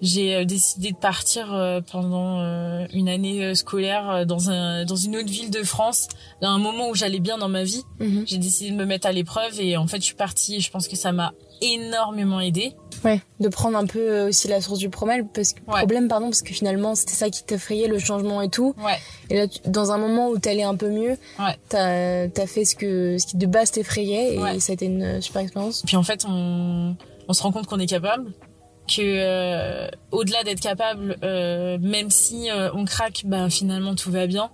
j'ai 0.00 0.34
euh, 0.34 0.44
décidé 0.44 0.92
de 0.92 0.96
partir 0.96 1.52
euh, 1.52 1.80
pendant 1.80 2.40
euh, 2.40 2.86
une 2.92 3.08
année 3.08 3.54
scolaire 3.54 4.26
dans 4.26 4.50
un 4.50 4.84
dans 4.84 4.96
une 4.96 5.16
autre 5.16 5.28
ville 5.28 5.50
de 5.50 5.62
France 5.62 6.08
à 6.42 6.48
un 6.48 6.58
moment 6.58 6.88
où 6.88 6.94
j'allais 6.94 7.20
bien 7.20 7.38
dans 7.38 7.48
ma 7.48 7.64
vie. 7.64 7.84
Mhm. 8.00 8.24
j'ai 8.26 8.38
décidé 8.38 8.70
de 8.70 8.76
me 8.76 8.84
mettre 8.84 9.06
à 9.06 9.12
l'épreuve 9.12 9.60
et 9.60 9.76
en 9.76 9.86
fait 9.86 9.98
je 9.98 10.04
suis 10.04 10.14
partie 10.14 10.56
et 10.56 10.60
je 10.60 10.70
pense 10.70 10.88
que 10.88 10.96
ça 10.96 11.12
m'a 11.12 11.32
énormément 11.60 12.40
aidé 12.40 12.74
ouais 13.04 13.20
de 13.40 13.48
prendre 13.48 13.76
un 13.76 13.86
peu 13.86 14.28
aussi 14.28 14.46
la 14.46 14.60
source 14.60 14.78
du 14.78 14.90
problème 14.90 15.26
parce 15.28 15.52
que 15.52 15.60
problème 15.62 16.08
pardon 16.08 16.26
parce 16.26 16.42
que 16.42 16.52
finalement 16.52 16.94
c'était 16.94 17.14
ça 17.14 17.30
qui 17.30 17.42
t'effrayait 17.44 17.88
le 17.88 17.98
changement 17.98 18.42
et 18.42 18.48
tout. 18.48 18.74
Ouais. 18.78 18.98
Et 19.30 19.36
là 19.36 19.46
dans 19.66 19.90
un 19.92 19.98
moment 19.98 20.28
où 20.28 20.38
t'allais 20.38 20.62
un 20.62 20.76
peu 20.76 20.90
mieux 20.90 21.16
ouais. 21.38 21.56
t'as 21.68 22.24
as 22.24 22.46
fait 22.46 22.64
ce 22.64 22.76
que 22.76 23.18
ce 23.18 23.26
qui 23.26 23.36
de 23.36 23.46
base 23.46 23.72
t'effrayait 23.72 24.36
et 24.54 24.60
ça 24.60 24.72
a 24.72 24.74
été 24.74 24.86
une 24.86 25.20
super 25.20 25.42
expérience. 25.42 25.82
Puis 25.86 25.96
en 25.96 26.02
fait 26.02 26.24
on 26.28 26.94
on 27.28 27.32
se 27.32 27.42
rend 27.42 27.52
compte 27.52 27.66
qu'on 27.66 27.78
est 27.78 27.86
capable 27.86 28.32
que 28.88 29.02
euh, 29.02 29.88
au-delà 30.10 30.42
d'être 30.42 30.60
capable, 30.60 31.16
euh, 31.22 31.78
même 31.80 32.10
si 32.10 32.50
euh, 32.50 32.70
on 32.74 32.84
craque, 32.84 33.22
ben 33.24 33.50
finalement 33.50 33.94
tout 33.94 34.10
va 34.10 34.26
bien. 34.26 34.50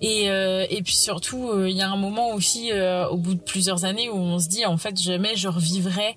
Et, 0.00 0.26
et 0.26 0.80
puis 0.84 0.94
surtout, 0.94 1.66
il 1.66 1.76
y 1.76 1.82
a 1.82 1.90
un 1.90 1.96
moment 1.96 2.30
aussi, 2.30 2.70
au 3.10 3.16
bout 3.16 3.34
de 3.34 3.40
plusieurs 3.40 3.84
années, 3.84 4.08
où 4.08 4.14
on 4.14 4.38
se 4.38 4.48
dit, 4.48 4.64
en 4.64 4.76
fait, 4.76 4.96
jamais 4.96 5.34
je 5.34 5.48
revivrai 5.48 6.16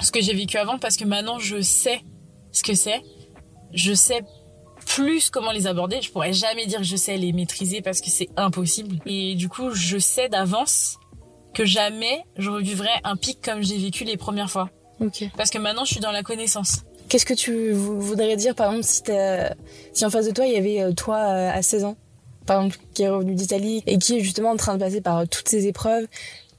ce 0.00 0.10
que 0.10 0.22
j'ai 0.22 0.32
vécu 0.32 0.56
avant 0.56 0.78
parce 0.78 0.96
que 0.96 1.04
maintenant 1.04 1.38
je 1.38 1.60
sais 1.60 2.00
ce 2.52 2.62
que 2.62 2.74
c'est. 2.74 3.02
Je 3.74 3.92
sais 3.92 4.22
plus 4.86 5.28
comment 5.28 5.52
les 5.52 5.66
aborder. 5.66 6.00
Je 6.00 6.10
pourrais 6.10 6.32
jamais 6.32 6.64
dire 6.64 6.78
que 6.78 6.84
je 6.84 6.96
sais 6.96 7.18
les 7.18 7.32
maîtriser 7.32 7.82
parce 7.82 8.00
que 8.00 8.08
c'est 8.08 8.30
impossible. 8.38 8.98
Et 9.04 9.34
du 9.34 9.50
coup, 9.50 9.72
je 9.74 9.98
sais 9.98 10.30
d'avance 10.30 10.96
que 11.52 11.66
jamais 11.66 12.24
je 12.38 12.48
revivrai 12.48 12.88
un 13.04 13.16
pic 13.16 13.40
comme 13.42 13.62
j'ai 13.62 13.76
vécu 13.76 14.04
les 14.04 14.16
premières 14.16 14.50
fois. 14.50 14.70
Ok. 15.00 15.24
Parce 15.36 15.50
que 15.50 15.58
maintenant, 15.58 15.84
je 15.84 15.92
suis 15.92 16.00
dans 16.00 16.12
la 16.12 16.22
connaissance. 16.22 16.82
Qu'est-ce 17.08 17.26
que 17.26 17.34
tu 17.34 17.72
voudrais 17.72 18.36
dire, 18.36 18.54
par 18.54 18.72
exemple, 18.72 18.86
si, 18.86 19.02
si 19.92 20.04
en 20.04 20.10
face 20.10 20.26
de 20.26 20.32
toi, 20.32 20.46
il 20.46 20.52
y 20.52 20.56
avait 20.56 20.82
euh, 20.82 20.92
toi 20.92 21.16
euh, 21.16 21.50
à 21.52 21.62
16 21.62 21.84
ans, 21.84 21.96
par 22.46 22.62
exemple, 22.62 22.84
qui 22.94 23.02
est 23.02 23.08
revenu 23.08 23.34
d'Italie 23.34 23.82
et 23.86 23.98
qui 23.98 24.18
est 24.18 24.20
justement 24.20 24.50
en 24.50 24.56
train 24.56 24.74
de 24.74 24.80
passer 24.80 25.00
par 25.00 25.26
toutes 25.28 25.48
ces 25.48 25.66
épreuves, 25.66 26.06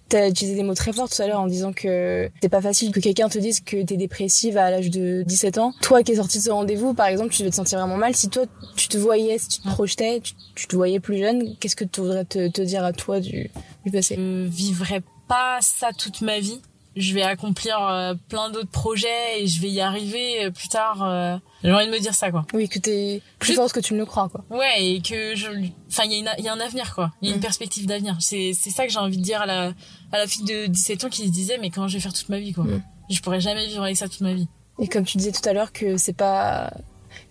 T'as 0.10 0.27
utilisé 0.27 0.55
des 0.55 0.63
mots 0.63 0.74
très 0.74 0.91
forts 0.91 1.08
tout 1.08 1.22
à 1.22 1.27
l'heure 1.27 1.39
en 1.39 1.46
disant 1.46 1.72
que 1.72 2.31
c'est 2.41 2.50
pas 2.50 2.62
facile 2.62 2.91
que 2.91 3.00
quelqu'un 3.00 3.29
te 3.29 3.38
dise 3.38 3.60
que 3.60 3.84
t'es 3.84 3.96
dépressive 3.96 4.58
à 4.58 4.72
l'âge 4.72 4.89
de 4.89 5.22
17 5.22 5.60
ans. 5.60 5.72
Toi 5.81 6.01
qui 6.01 6.13
es 6.13 6.15
sortie 6.15 6.39
de 6.39 6.43
ce 6.43 6.50
rendez-vous, 6.50 6.96
par 6.96 7.05
exemple, 7.05 7.31
tu 7.31 7.43
devais 7.43 7.51
te 7.51 7.55
sentir 7.55 7.77
vraiment 7.77 7.96
mal. 7.96 8.15
Si 8.15 8.27
toi, 8.27 8.46
tu 8.75 8.88
te 8.88 8.98
voyais, 8.98 9.38
si 9.38 9.48
tu 9.50 9.62
te 9.62 9.67
projetais, 9.67 10.19
tu, 10.55 10.65
te 10.65 10.75
voyais 10.75 11.00
plus 11.00 11.19
jeune, 11.19 11.55
qu'est-ce 11.58 11.75
que 11.75 11.86
tu 11.86 12.01
voudrais 12.01 12.25
te, 12.25 12.48
te, 12.48 12.62
dire 12.63 12.84
à 12.84 12.91
toi 12.91 13.19
du, 13.19 13.51
du 13.86 13.91
passé? 13.91 14.15
Je 14.15 14.48
vivrais 14.48 15.03
pas 15.27 15.60
ça 15.62 15.91
toute 15.96 16.22
ma 16.22 16.39
vie 16.39 16.60
je 16.96 17.13
vais 17.13 17.22
accomplir 17.22 17.81
euh, 17.81 18.13
plein 18.29 18.50
d'autres 18.50 18.69
projets 18.69 19.41
et 19.41 19.48
je 19.48 19.62
vais 19.62 19.69
y 19.69 19.81
arriver 19.81 20.46
euh, 20.46 20.51
plus 20.51 20.67
tard. 20.67 21.03
Euh, 21.03 21.38
j'ai 21.63 21.72
envie 21.72 21.88
de 21.88 21.91
me 21.91 22.00
dire 22.00 22.13
ça, 22.13 22.31
quoi. 22.31 22.46
Oui, 22.53 22.67
que 22.67 22.79
t'es 22.79 23.22
plus 23.38 23.53
fort 23.53 23.72
que 23.72 23.79
tu 23.79 23.93
ne 23.93 24.00
le 24.00 24.05
crois, 24.05 24.29
quoi. 24.29 24.43
Ouais, 24.50 24.84
et 24.84 25.01
que 25.01 25.36
je, 25.36 25.48
enfin, 25.88 26.03
il 26.05 26.24
y, 26.24 26.27
a 26.27 26.39
y 26.39 26.48
a 26.48 26.53
un 26.53 26.60
avenir, 26.60 26.96
quoi. 26.96 27.12
Il 27.22 27.29
y 27.29 27.31
a 27.31 27.36
une 27.36 27.39
mm. 27.39 27.43
perspective 27.43 27.86
d'avenir. 27.86 28.17
C'est, 28.19 28.53
c'est 28.53 28.69
ça 28.69 28.86
que 28.86 28.91
j'ai 28.91 29.00
envie 29.00 29.17
de 29.17 29.24
dire 29.24 29.41
à 29.41 29.46
la, 29.46 29.74
à 30.12 30.17
la 30.17 30.27
fille 30.27 30.46
de 30.46 30.65
17 30.65 31.05
ans 31.05 31.10
qui 31.10 31.25
se 31.27 31.31
disait, 31.31 31.58
mais 31.60 31.69
comment 31.69 31.88
je 31.88 31.96
vais 31.96 32.01
faire 32.01 32.13
toute 32.13 32.29
ma 32.29 32.39
vie, 32.39 32.53
quoi. 32.53 32.63
Mm. 32.63 32.81
Je 33.10 33.22
pourrais 33.22 33.41
jamais 33.41 33.67
vivre 33.67 33.84
avec 33.84 33.98
ça 33.98 34.08
toute 34.08 34.22
ma 34.22 34.34
vie. 34.34 34.48
Et 34.79 34.88
comme 34.88 35.05
tu 35.05 35.17
disais 35.17 35.31
tout 35.31 35.48
à 35.48 35.53
l'heure 35.53 35.72
que 35.72 35.98
c'est 35.98 36.13
pas, 36.13 36.72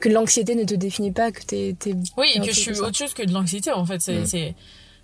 que 0.01 0.09
l'anxiété 0.09 0.55
ne 0.55 0.65
te 0.65 0.75
définit 0.75 1.13
pas, 1.13 1.33
que 1.33 1.43
t'es, 1.43 1.77
t'es 1.79 1.95
Oui, 2.17 2.27
et 2.35 2.41
que 2.41 2.53
je 2.53 2.61
suis 2.61 2.79
autre 2.81 2.97
chose 2.97 3.15
que 3.15 3.23
de 3.23 3.33
l'anxiété, 3.33 3.73
en 3.73 3.85
fait. 3.85 4.01
C'est, 4.01 4.21
mm. 4.21 4.27
c'est, 4.27 4.55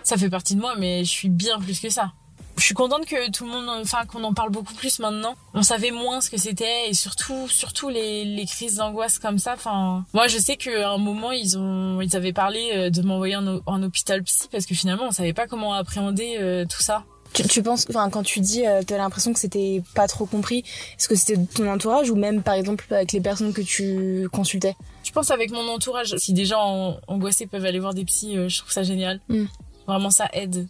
ça 0.02 0.16
fait 0.16 0.30
partie 0.30 0.54
de 0.54 0.60
moi, 0.60 0.74
mais 0.78 1.04
je 1.04 1.10
suis 1.10 1.28
bien 1.28 1.58
plus 1.58 1.80
que 1.80 1.90
ça 1.90 2.12
je 2.56 2.62
suis 2.62 2.74
contente 2.74 3.06
que 3.06 3.30
tout 3.30 3.44
le 3.44 3.50
monde, 3.50 3.68
enfin 3.82 4.04
qu'on 4.06 4.22
en 4.24 4.32
parle 4.32 4.50
beaucoup 4.50 4.74
plus 4.74 4.98
maintenant. 4.98 5.34
On 5.54 5.62
savait 5.62 5.90
moins 5.90 6.20
ce 6.20 6.30
que 6.30 6.38
c'était 6.38 6.88
et 6.88 6.94
surtout, 6.94 7.48
surtout 7.48 7.88
les, 7.88 8.24
les 8.24 8.46
crises 8.46 8.76
d'angoisse 8.76 9.18
comme 9.18 9.38
ça. 9.38 9.54
Enfin, 9.54 10.04
moi 10.12 10.28
je 10.28 10.38
sais 10.38 10.56
qu'à 10.56 10.90
un 10.90 10.98
moment 10.98 11.32
ils 11.32 11.58
ont, 11.58 12.00
ils 12.00 12.14
avaient 12.16 12.32
parlé 12.32 12.70
euh, 12.74 12.90
de 12.90 13.02
m'envoyer 13.02 13.36
en, 13.36 13.60
en, 13.66 13.82
hôpital 13.82 14.22
psy 14.22 14.48
parce 14.50 14.66
que 14.66 14.74
finalement 14.74 15.04
on 15.08 15.10
savait 15.10 15.32
pas 15.32 15.46
comment 15.46 15.74
appréhender 15.74 16.36
euh, 16.38 16.64
tout 16.64 16.82
ça. 16.82 17.04
Tu, 17.32 17.42
tu 17.48 17.62
penses, 17.64 17.86
enfin 17.90 18.08
quand 18.10 18.22
tu 18.22 18.38
dis, 18.38 18.64
euh, 18.64 18.82
t'as 18.86 18.96
l'impression 18.96 19.32
que 19.32 19.40
c'était 19.40 19.82
pas 19.94 20.06
trop 20.06 20.24
compris. 20.24 20.60
Est-ce 20.96 21.08
que 21.08 21.16
c'était 21.16 21.36
ton 21.52 21.68
entourage 21.68 22.08
ou 22.10 22.14
même 22.14 22.42
par 22.42 22.54
exemple 22.54 22.86
avec 22.90 23.10
les 23.10 23.20
personnes 23.20 23.52
que 23.52 23.62
tu 23.62 24.28
consultais? 24.32 24.76
Je 25.02 25.10
pense 25.10 25.32
avec 25.32 25.50
mon 25.50 25.68
entourage. 25.68 26.14
Si 26.18 26.32
des 26.32 26.44
gens 26.44 26.98
angoissés 27.08 27.46
peuvent 27.46 27.64
aller 27.64 27.80
voir 27.80 27.94
des 27.94 28.04
psys, 28.04 28.36
je 28.48 28.58
trouve 28.58 28.70
ça 28.70 28.84
génial. 28.84 29.20
Hmm. 29.28 29.46
Vraiment 29.88 30.10
ça 30.10 30.28
aide. 30.32 30.68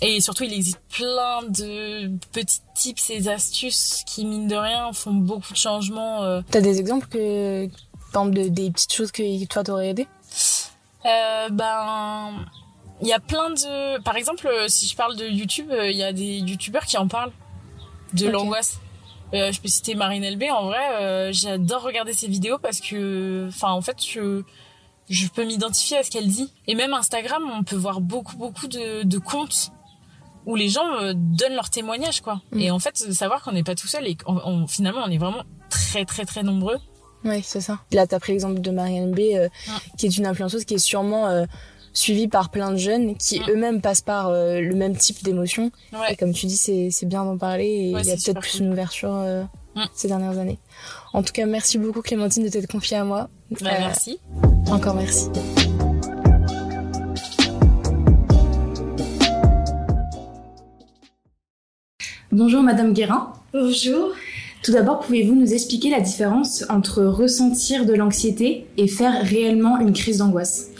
Et 0.00 0.20
surtout, 0.20 0.44
il 0.44 0.52
existe 0.52 0.80
plein 0.90 1.42
de 1.42 2.08
petits 2.32 2.60
tips 2.74 3.10
et 3.10 3.28
astuces 3.28 4.04
qui, 4.06 4.24
mine 4.24 4.46
de 4.46 4.56
rien, 4.56 4.92
font 4.92 5.12
beaucoup 5.12 5.52
de 5.52 5.58
changements. 5.58 6.22
Euh. 6.22 6.40
T'as 6.50 6.60
des 6.60 6.78
exemples 6.78 7.08
que, 7.08 7.66
par 8.12 8.22
exemple, 8.22 8.36
de, 8.36 8.48
des 8.48 8.70
petites 8.70 8.92
choses 8.92 9.10
que 9.10 9.44
toi 9.46 9.64
t'aurais 9.64 9.88
aidé? 9.88 10.06
Euh, 11.04 11.48
Ben, 11.50 12.44
il 13.00 13.08
y 13.08 13.12
a 13.12 13.20
plein 13.20 13.50
de. 13.50 14.00
Par 14.02 14.16
exemple, 14.16 14.48
si 14.68 14.86
je 14.86 14.94
parle 14.94 15.16
de 15.16 15.26
YouTube, 15.26 15.72
il 15.72 15.96
y 15.96 16.04
a 16.04 16.12
des 16.12 16.38
YouTubeurs 16.38 16.84
qui 16.84 16.96
en 16.96 17.08
parlent 17.08 17.32
de 18.12 18.28
l'angoisse. 18.28 18.78
Euh, 19.34 19.52
je 19.52 19.60
peux 19.60 19.68
citer 19.68 19.94
Marine 19.94 20.24
LB. 20.28 20.44
En 20.50 20.64
vrai, 20.64 20.94
euh, 21.00 21.30
j'adore 21.32 21.82
regarder 21.82 22.12
ses 22.12 22.28
vidéos 22.28 22.58
parce 22.58 22.80
que, 22.80 23.46
enfin, 23.48 23.72
en 23.72 23.82
fait, 23.82 23.96
je 24.04 24.42
je 25.10 25.26
peux 25.28 25.44
m'identifier 25.44 25.98
à 25.98 26.02
ce 26.02 26.10
qu'elle 26.10 26.28
dit. 26.28 26.52
Et 26.66 26.74
même 26.74 26.92
Instagram, 26.92 27.42
on 27.52 27.62
peut 27.62 27.76
voir 27.76 28.00
beaucoup 28.00 28.36
beaucoup 28.36 28.68
de, 28.68 29.02
de 29.04 29.18
comptes 29.18 29.70
où 30.46 30.56
les 30.56 30.68
gens 30.68 30.86
euh, 31.00 31.12
donnent 31.14 31.54
leur 31.54 31.70
témoignage 31.70 32.20
quoi. 32.20 32.40
Mm. 32.52 32.60
Et 32.60 32.70
en 32.70 32.78
fait, 32.78 32.96
savoir 32.96 33.42
qu'on 33.42 33.52
n'est 33.52 33.64
pas 33.64 33.74
tout 33.74 33.86
seul 33.86 34.06
et 34.06 34.16
qu'on, 34.16 34.66
finalement 34.66 35.00
on 35.06 35.10
est 35.10 35.18
vraiment 35.18 35.42
très 35.70 36.04
très 36.04 36.24
très 36.24 36.42
nombreux. 36.42 36.76
Oui, 37.24 37.42
c'est 37.42 37.60
ça. 37.60 37.80
Là, 37.92 38.06
tu 38.06 38.14
as 38.14 38.20
pris 38.20 38.32
l'exemple 38.32 38.60
de 38.60 38.70
Marianne 38.70 39.12
B, 39.12 39.20
euh, 39.34 39.48
qui 39.96 40.06
est 40.06 40.16
une 40.16 40.26
influenceuse 40.26 40.64
qui 40.64 40.74
est 40.74 40.78
sûrement 40.78 41.26
euh, 41.26 41.46
suivie 41.92 42.28
par 42.28 42.50
plein 42.50 42.70
de 42.70 42.76
jeunes 42.76 43.16
qui 43.16 43.42
eux-mêmes 43.48 43.80
passent 43.80 44.02
par 44.02 44.30
le 44.30 44.74
même 44.74 44.96
type 44.96 45.24
d'émotion. 45.24 45.72
Et 46.08 46.14
comme 46.14 46.32
tu 46.32 46.46
dis, 46.46 46.56
c'est, 46.56 47.06
bien 47.06 47.24
d'en 47.24 47.36
parler 47.36 47.66
et 47.66 47.90
il 47.90 48.04
y 48.04 48.12
a 48.12 48.14
peut-être 48.14 48.38
plus 48.40 48.60
une 48.60 48.70
ouverture 48.70 49.24
ces 49.94 50.08
dernières 50.08 50.38
années. 50.38 50.58
En 51.12 51.22
tout 51.22 51.32
cas, 51.32 51.46
merci 51.46 51.78
beaucoup 51.78 52.02
Clémentine 52.02 52.44
de 52.44 52.48
t'être 52.48 52.70
confiée 52.70 52.98
à 52.98 53.04
moi. 53.04 53.28
Bah, 53.50 53.70
merci. 53.80 54.20
Encore 54.70 54.94
merci. 54.94 55.28
Bonjour 62.38 62.62
Madame 62.62 62.92
Guérin. 62.92 63.32
Bonjour. 63.52 64.12
Tout 64.62 64.70
d'abord, 64.70 65.00
pouvez-vous 65.00 65.34
nous 65.34 65.54
expliquer 65.54 65.90
la 65.90 65.98
différence 65.98 66.64
entre 66.68 67.02
ressentir 67.02 67.84
de 67.84 67.94
l'anxiété 67.94 68.66
et 68.76 68.86
faire 68.86 69.24
réellement 69.24 69.80
une 69.80 69.92
crise 69.92 70.18
d'angoisse? 70.18 70.70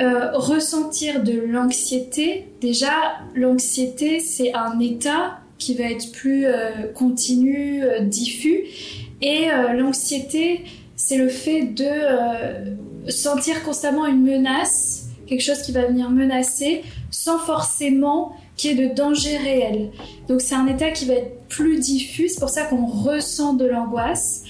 Euh, 0.00 0.30
Ressentir 0.34 1.24
de 1.24 1.32
l'anxiété, 1.32 2.46
déjà, 2.60 2.92
l'anxiété, 3.34 4.20
c'est 4.20 4.54
un 4.54 4.78
état 4.78 5.40
qui 5.58 5.74
va 5.74 5.90
être 5.90 6.12
plus 6.12 6.46
euh, 6.46 6.92
continu, 6.94 7.82
euh, 7.82 8.02
diffus. 8.02 8.62
Et 9.22 9.48
l'anxiété, 9.76 10.62
c'est 10.94 11.16
le 11.16 11.28
fait 11.28 11.62
de 11.62 13.10
sentir 13.10 13.64
constamment 13.64 14.06
une 14.06 14.22
menace, 14.22 15.06
quelque 15.26 15.42
chose 15.42 15.62
qui 15.62 15.72
va 15.72 15.84
venir 15.84 16.10
menacer, 16.10 16.82
sans 17.10 17.40
forcément 17.40 18.36
qui 18.56 18.68
est 18.68 18.74
de 18.74 18.94
danger 18.94 19.36
réel. 19.36 19.90
Donc 20.28 20.40
c'est 20.40 20.54
un 20.54 20.66
état 20.66 20.90
qui 20.90 21.06
va 21.06 21.14
être 21.14 21.48
plus 21.48 21.78
diffus, 21.78 22.28
c'est 22.28 22.40
pour 22.40 22.48
ça 22.48 22.64
qu'on 22.64 22.86
ressent 22.86 23.54
de 23.54 23.66
l'angoisse. 23.66 24.44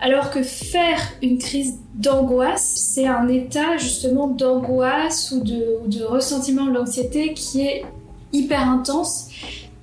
Alors 0.00 0.30
que 0.30 0.42
faire 0.42 1.00
une 1.22 1.38
crise 1.38 1.74
d'angoisse, 1.94 2.92
c'est 2.94 3.06
un 3.06 3.28
état 3.28 3.76
justement 3.78 4.28
d'angoisse 4.28 5.32
ou 5.32 5.42
de, 5.42 6.04
ressentiment 6.04 6.66
de 6.66 6.72
l'anxiété 6.72 7.34
qui 7.34 7.62
est 7.62 7.84
hyper 8.32 8.68
intense, 8.68 9.28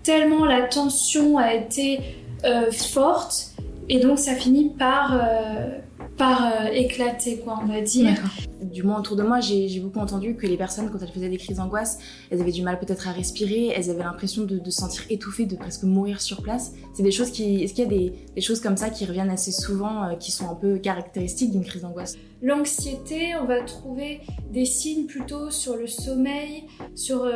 tellement 0.03 0.45
la 0.45 0.62
tension 0.63 1.38
a 1.38 1.53
été 1.53 1.99
euh, 2.45 2.71
forte, 2.71 3.51
et 3.89 3.99
donc 3.99 4.19
ça 4.19 4.36
finit 4.36 4.69
par, 4.69 5.13
euh, 5.15 5.69
par 6.17 6.45
euh, 6.45 6.67
éclater, 6.71 7.39
quoi, 7.39 7.60
on 7.63 7.67
va 7.67 7.82
dire 7.82 8.21
du 8.73 8.84
moins 8.84 8.99
autour 8.99 9.15
de 9.15 9.23
moi, 9.23 9.39
j'ai 9.39 9.80
beaucoup 9.80 9.99
entendu 9.99 10.36
que 10.36 10.47
les 10.47 10.58
personnes, 10.58 10.89
quand 10.89 10.99
elles 11.02 11.12
faisaient 11.12 11.30
des 11.30 11.38
crises 11.38 11.58
d'angoisse, 11.58 11.99
elles 12.30 12.41
avaient 12.41 12.52
du 12.52 12.63
mal 12.63 12.80
peut-être 12.80 13.08
à 13.08 13.12
respirer, 13.12 13.67
elles 13.67 13.89
avaient 13.89 14.04
l'impression 14.04 14.43
de, 14.43 14.60
se 14.65 14.71
sentir 14.71 15.04
étouffées, 15.10 15.45
de 15.45 15.56
presque 15.56 15.84
mourir 15.84 16.21
sur 16.21 16.41
place. 16.41 16.73
C'est 16.93 17.04
des 17.04 17.12
choses 17.12 17.32
qui, 17.32 17.63
est-ce 17.63 17.73
qu'il 17.73 17.84
y 17.84 17.88
a 17.88 17.89
des, 18.36 18.41
choses 18.41 18.62
comme 18.62 18.78
ça 18.78 18.89
qui 18.89 19.06
reviennent 19.06 19.30
assez 19.30 19.52
souvent, 19.52 20.04
euh, 20.04 20.15
qui 20.15 20.32
sont 20.32 20.49
un 20.49 20.56
peu 20.56 20.78
caractéristiques 20.78 21.52
d'une 21.52 21.63
crise 21.63 21.84
d'angoisse? 21.84 22.15
L'anxiété, 22.41 23.36
on 23.41 23.45
va 23.45 23.62
trouver 23.62 24.21
des 24.52 24.65
signes 24.65 25.06
plutôt 25.06 25.49
sur 25.49 25.78
le 25.78 25.88
sommeil, 25.88 26.63
sur 26.95 27.23
euh, 27.23 27.32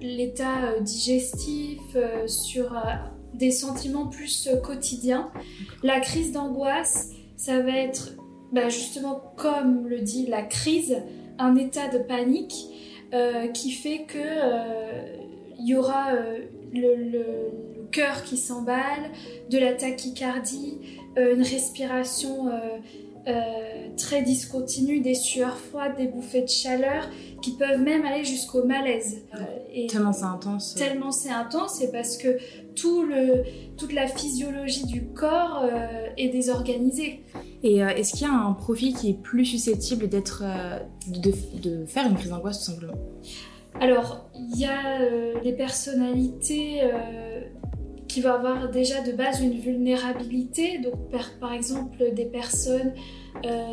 l'état 0.00 0.64
euh, 0.64 0.80
digestif, 0.80 1.78
sur 2.26 2.74
des 3.34 3.50
sentiments 3.50 4.06
plus 4.06 4.48
quotidiens. 4.64 5.30
La 5.82 6.00
crise 6.00 6.32
d'angoisse, 6.32 7.10
ça 7.36 7.60
va 7.60 7.70
être 7.70 8.17
bah, 8.52 8.68
justement, 8.68 9.32
comme 9.36 9.86
le 9.86 10.00
dit 10.00 10.26
la 10.26 10.42
crise, 10.42 10.96
un 11.38 11.56
état 11.56 11.88
de 11.88 11.98
panique 11.98 12.68
euh, 13.14 13.46
qui 13.48 13.70
fait 13.70 14.04
que 14.06 14.18
euh, 14.18 15.16
il 15.58 15.66
y 15.66 15.74
aura 15.74 16.12
euh, 16.12 16.40
le, 16.72 16.94
le, 16.94 17.24
cœur 17.90 18.22
qui 18.22 18.36
s'emballe, 18.36 19.10
de 19.48 19.56
la 19.56 19.72
tachycardie, 19.72 20.76
une 21.16 21.42
respiration 21.42 22.50
très 23.96 24.20
discontinue, 24.20 25.00
des 25.00 25.14
sueurs 25.14 25.56
froides, 25.56 25.96
des 25.96 26.06
bouffées 26.06 26.42
de 26.42 26.48
chaleur 26.48 27.08
qui 27.40 27.52
peuvent 27.52 27.80
même 27.80 28.04
aller 28.04 28.24
jusqu'au 28.24 28.62
malaise. 28.62 29.22
et 29.72 29.86
tellement 29.86 30.12
c'est 30.12 30.24
intense. 30.24 30.74
Tellement 30.74 31.12
c'est 31.12 31.30
intense, 31.30 31.80
et 31.80 31.90
parce 31.90 32.18
que 32.18 32.36
tout 32.80 33.02
le, 33.04 33.42
toute 33.76 33.92
la 33.92 34.06
physiologie 34.06 34.86
du 34.86 35.06
corps 35.08 35.64
est 36.16 36.28
désorganisée. 36.28 37.24
Et 37.62 37.82
euh, 37.82 37.88
est-ce 37.88 38.12
qu'il 38.12 38.26
y 38.26 38.30
a 38.30 38.32
un 38.32 38.52
profil 38.52 38.94
qui 38.94 39.10
est 39.10 39.20
plus 39.20 39.44
susceptible 39.44 40.08
d'être, 40.08 40.42
euh, 40.44 40.78
de, 41.08 41.86
faire 41.86 42.06
une 42.06 42.16
crise 42.16 42.30
d'angoisse 42.30 42.64
tout 42.64 42.72
simplement? 42.72 42.98
Alors, 43.80 44.30
il 44.34 44.58
y 44.58 44.64
a 44.64 45.00
euh, 45.00 45.34
les 45.42 45.52
personnalités 45.52 46.80
qui 48.06 48.20
vont 48.22 48.32
avoir 48.32 48.70
déjà 48.70 49.02
de 49.02 49.12
base 49.12 49.40
une 49.40 49.58
vulnérabilité, 49.58 50.78
donc 50.78 50.94
par, 51.40 51.52
exemple 51.52 52.12
des 52.14 52.24
personnes 52.24 52.94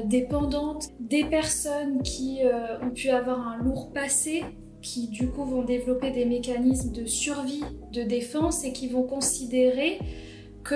dépendantes, 0.06 0.90
des 1.00 1.24
personnes 1.24 2.04
qui 2.04 2.42
ont 2.84 2.90
pu 2.90 3.10
avoir 3.10 3.48
un 3.48 3.64
lourd 3.64 3.94
passé, 3.94 4.44
qui 4.86 5.08
du 5.08 5.28
coup 5.30 5.44
vont 5.44 5.64
développer 5.64 6.12
des 6.12 6.26
mécanismes 6.26 6.92
de 6.92 7.06
survie, 7.08 7.64
de 7.92 8.04
défense 8.04 8.64
et 8.64 8.72
qui 8.72 8.88
vont 8.88 9.02
considérer 9.02 10.00
que 10.64 10.76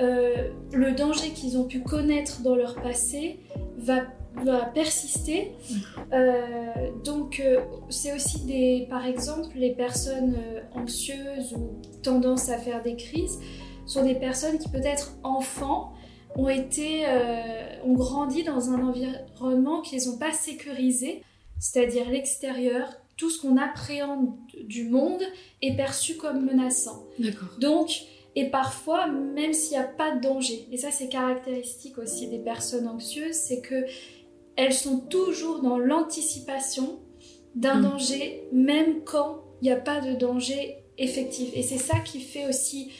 euh, 0.00 0.48
le 0.72 0.92
danger 0.92 1.30
qu'ils 1.30 1.58
ont 1.58 1.64
pu 1.64 1.80
connaître 1.80 2.40
dans 2.40 2.56
leur 2.56 2.74
passé 2.76 3.38
va, 3.76 4.00
va 4.34 4.64
persister. 4.64 5.52
Euh, 6.12 6.90
donc 7.04 7.40
euh, 7.40 7.60
c'est 7.90 8.14
aussi 8.14 8.46
des, 8.46 8.86
par 8.88 9.04
exemple, 9.06 9.48
les 9.54 9.74
personnes 9.74 10.36
anxieuses 10.74 11.52
ou 11.52 11.82
tendance 12.02 12.48
à 12.48 12.56
faire 12.56 12.82
des 12.82 12.96
crises 12.96 13.38
sont 13.84 14.04
des 14.04 14.14
personnes 14.14 14.58
qui 14.58 14.70
peut-être 14.70 15.18
enfants 15.22 15.92
ont 16.34 16.48
été, 16.48 17.04
ont 17.84 17.94
grandi 17.94 18.44
dans 18.44 18.70
un 18.70 18.80
environnement 18.86 19.80
qui 19.80 19.96
les 19.96 20.08
ont 20.08 20.16
pas 20.16 20.32
sécurisés, 20.32 21.22
c'est-à-dire 21.58 22.08
l'extérieur, 22.08 22.86
tout 23.20 23.28
ce 23.28 23.38
qu'on 23.38 23.58
appréhende 23.58 24.34
du 24.64 24.88
monde 24.88 25.20
est 25.60 25.76
perçu 25.76 26.16
comme 26.16 26.42
menaçant. 26.42 27.04
Donc 27.58 27.90
et 28.34 28.48
parfois, 28.48 29.08
même 29.08 29.52
s'il 29.52 29.76
n'y 29.76 29.84
a 29.84 29.86
pas 29.86 30.16
de 30.16 30.22
danger, 30.22 30.66
et 30.72 30.78
ça 30.78 30.90
c'est 30.90 31.10
caractéristique 31.10 31.98
aussi 31.98 32.28
des 32.28 32.38
personnes 32.38 32.88
anxieuses, 32.88 33.34
c'est 33.34 33.60
que 33.60 33.84
elles 34.56 34.72
sont 34.72 35.00
toujours 35.00 35.60
dans 35.60 35.78
l'anticipation 35.78 37.00
d'un 37.54 37.80
mm. 37.80 37.82
danger, 37.82 38.48
même 38.52 39.04
quand 39.04 39.44
il 39.60 39.66
n'y 39.66 39.70
a 39.70 39.76
pas 39.76 40.00
de 40.00 40.14
danger 40.14 40.76
effectif. 40.96 41.50
Et 41.54 41.62
c'est 41.62 41.76
ça 41.76 41.98
qui 41.98 42.20
fait 42.20 42.48
aussi 42.48 42.90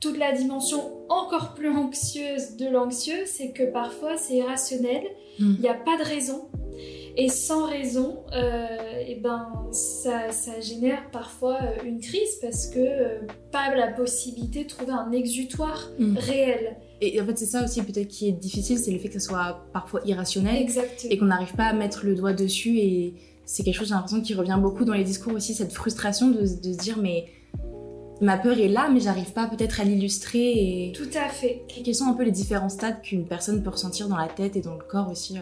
toute 0.00 0.18
la 0.18 0.32
dimension 0.32 1.00
encore 1.08 1.54
plus 1.54 1.70
anxieuse 1.70 2.56
de 2.56 2.66
l'anxieux, 2.66 3.24
c'est 3.24 3.52
que 3.52 3.62
parfois 3.62 4.18
c'est 4.18 4.34
irrationnel, 4.34 5.02
mm. 5.38 5.54
il 5.56 5.60
n'y 5.62 5.68
a 5.68 5.74
pas 5.74 5.96
de 5.96 6.04
raison, 6.04 6.50
et 7.16 7.28
sans 7.28 7.66
raison, 7.66 8.20
euh, 8.32 8.66
et 9.06 9.16
ben, 9.16 9.46
ça, 9.72 10.30
ça, 10.30 10.60
génère 10.60 11.10
parfois 11.10 11.58
euh, 11.62 11.84
une 11.84 12.00
crise 12.00 12.36
parce 12.40 12.66
que 12.68 12.78
euh, 12.78 13.18
pas 13.50 13.74
la 13.74 13.88
possibilité 13.88 14.64
de 14.64 14.68
trouver 14.68 14.92
un 14.92 15.12
exutoire 15.12 15.90
mm. 15.98 16.16
réel. 16.16 16.76
Et 17.00 17.20
en 17.20 17.26
fait, 17.26 17.36
c'est 17.36 17.46
ça 17.46 17.64
aussi 17.64 17.82
peut-être 17.82 18.08
qui 18.08 18.28
est 18.28 18.32
difficile, 18.32 18.78
c'est 18.78 18.92
le 18.92 18.98
fait 18.98 19.08
que 19.08 19.18
ça 19.18 19.28
soit 19.28 19.66
parfois 19.72 20.00
irrationnel 20.06 20.56
Exactement. 20.56 21.12
et 21.12 21.18
qu'on 21.18 21.26
n'arrive 21.26 21.54
pas 21.54 21.64
à 21.64 21.72
mettre 21.74 22.06
le 22.06 22.14
doigt 22.14 22.32
dessus. 22.32 22.78
Et 22.78 23.14
c'est 23.44 23.62
quelque 23.62 23.76
chose, 23.76 23.88
j'ai 23.88 23.94
l'impression, 23.94 24.22
qui 24.22 24.34
revient 24.34 24.58
beaucoup 24.60 24.84
dans 24.84 24.94
les 24.94 25.04
discours 25.04 25.34
aussi, 25.34 25.54
cette 25.54 25.72
frustration 25.72 26.28
de, 26.28 26.40
de 26.40 26.46
se 26.46 26.78
dire, 26.78 26.96
mais 26.98 27.26
ma 28.22 28.38
peur 28.38 28.58
est 28.58 28.68
là, 28.68 28.88
mais 28.88 29.00
j'arrive 29.00 29.32
pas 29.32 29.48
peut-être 29.48 29.80
à 29.80 29.84
l'illustrer. 29.84 30.52
Et... 30.52 30.92
Tout 30.94 31.10
à 31.14 31.28
fait. 31.28 31.64
quels 31.84 31.94
sont 31.94 32.06
un 32.06 32.14
peu 32.14 32.22
les 32.22 32.30
différents 32.30 32.70
stades 32.70 33.02
qu'une 33.02 33.26
personne 33.26 33.62
peut 33.62 33.70
ressentir 33.70 34.08
dans 34.08 34.16
la 34.16 34.28
tête 34.28 34.56
et 34.56 34.60
dans 34.60 34.76
le 34.76 34.84
corps 34.88 35.10
aussi 35.10 35.36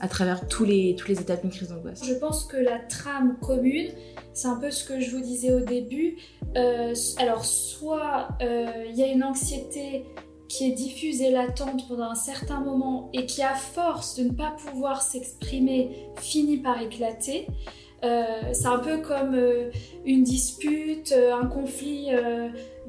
à 0.00 0.08
travers 0.08 0.48
tous 0.48 0.64
les, 0.64 0.96
toutes 0.96 1.08
les 1.08 1.20
étapes 1.20 1.42
d'une 1.42 1.50
crise 1.50 1.68
d'angoisse 1.68 2.02
Je 2.04 2.14
pense 2.14 2.44
que 2.44 2.56
la 2.56 2.78
trame 2.78 3.36
commune, 3.40 3.90
c'est 4.32 4.48
un 4.48 4.56
peu 4.56 4.70
ce 4.70 4.84
que 4.84 4.98
je 4.98 5.10
vous 5.10 5.22
disais 5.22 5.52
au 5.52 5.60
début. 5.60 6.16
Euh, 6.56 6.94
alors, 7.18 7.44
soit 7.44 8.28
euh, 8.42 8.86
il 8.88 8.96
y 8.96 9.02
a 9.02 9.08
une 9.08 9.22
anxiété 9.22 10.06
qui 10.48 10.66
est 10.66 10.72
diffuse 10.72 11.20
et 11.20 11.30
latente 11.30 11.86
pendant 11.86 12.10
un 12.10 12.16
certain 12.16 12.60
moment 12.60 13.10
et 13.12 13.26
qui, 13.26 13.42
à 13.42 13.54
force 13.54 14.16
de 14.16 14.24
ne 14.24 14.32
pas 14.32 14.56
pouvoir 14.66 15.02
s'exprimer, 15.02 16.08
finit 16.16 16.56
par 16.56 16.80
éclater. 16.80 17.46
Euh, 18.02 18.24
c'est 18.52 18.66
un 18.66 18.78
peu 18.78 18.98
comme 18.98 19.38
une 20.06 20.24
dispute, 20.24 21.12
un 21.12 21.46
conflit 21.46 22.08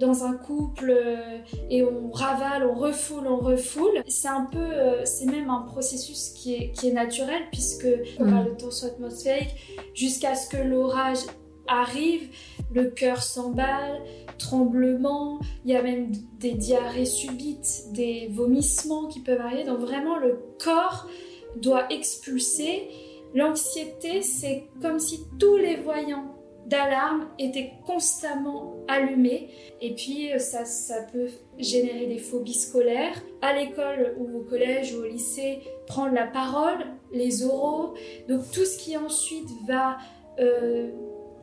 dans 0.02 0.26
un 0.26 0.34
couple 0.34 0.90
euh, 0.90 1.38
et 1.70 1.84
on 1.84 2.12
ravale, 2.12 2.66
on 2.66 2.74
refoule, 2.74 3.28
on 3.28 3.38
refoule. 3.38 4.04
C'est 4.08 4.28
un 4.28 4.46
peu, 4.52 4.58
euh, 4.60 5.06
c'est 5.06 5.26
même 5.26 5.50
un 5.50 5.62
processus 5.62 6.30
qui 6.30 6.56
est, 6.56 6.72
qui 6.72 6.90
est 6.90 6.94
naturel 6.94 7.44
puisque 7.52 7.88
on 8.20 8.30
parle 8.30 8.46
de 8.46 8.56
tension 8.56 8.88
atmosphérique 8.88 9.56
jusqu'à 9.94 10.36
ce 10.36 10.50
que 10.50 10.58
l'orage 10.58 11.20
arrive, 11.68 12.30
le 12.74 12.90
cœur 12.90 13.22
s'emballe, 13.22 14.02
tremblement, 14.38 15.40
il 15.64 15.72
y 15.72 15.76
a 15.76 15.82
même 15.82 16.12
des 16.40 16.54
diarrhées 16.54 17.06
subites, 17.06 17.92
des 17.92 18.28
vomissements 18.32 19.08
qui 19.08 19.22
peuvent 19.22 19.40
arriver. 19.40 19.64
Donc 19.64 19.80
vraiment 19.80 20.18
le 20.18 20.40
corps 20.62 21.08
doit 21.56 21.92
expulser. 21.92 22.90
L'anxiété, 23.34 24.22
c'est 24.22 24.68
comme 24.82 25.00
si 25.00 25.24
tous 25.40 25.56
les 25.56 25.78
voyants 25.78 26.41
d'alarme 26.66 27.28
était 27.40 27.74
constamment 27.86 28.76
allumé 28.88 29.50
et 29.82 29.94
puis 29.94 30.32
euh, 30.32 30.40
ça, 30.40 30.66
ça 30.66 31.02
peut 31.12 31.28
générer 31.58 32.08
des 32.08 32.20
phobies 32.20 32.54
scolaires. 32.54 33.22
À 33.42 33.54
l'école 33.54 34.16
ou 34.20 34.40
au 34.40 34.42
collège 34.42 34.94
ou 34.94 35.00
au 35.00 35.06
lycée, 35.06 35.60
prendre 35.88 36.14
la 36.14 36.28
parole, 36.28 36.86
les 37.12 37.44
oraux, 37.44 37.96
donc 38.30 38.44
tout 38.52 38.66
ce 38.66 38.78
qui 38.78 38.96
ensuite 38.96 39.50
va 39.68 39.98
euh, 40.40 40.92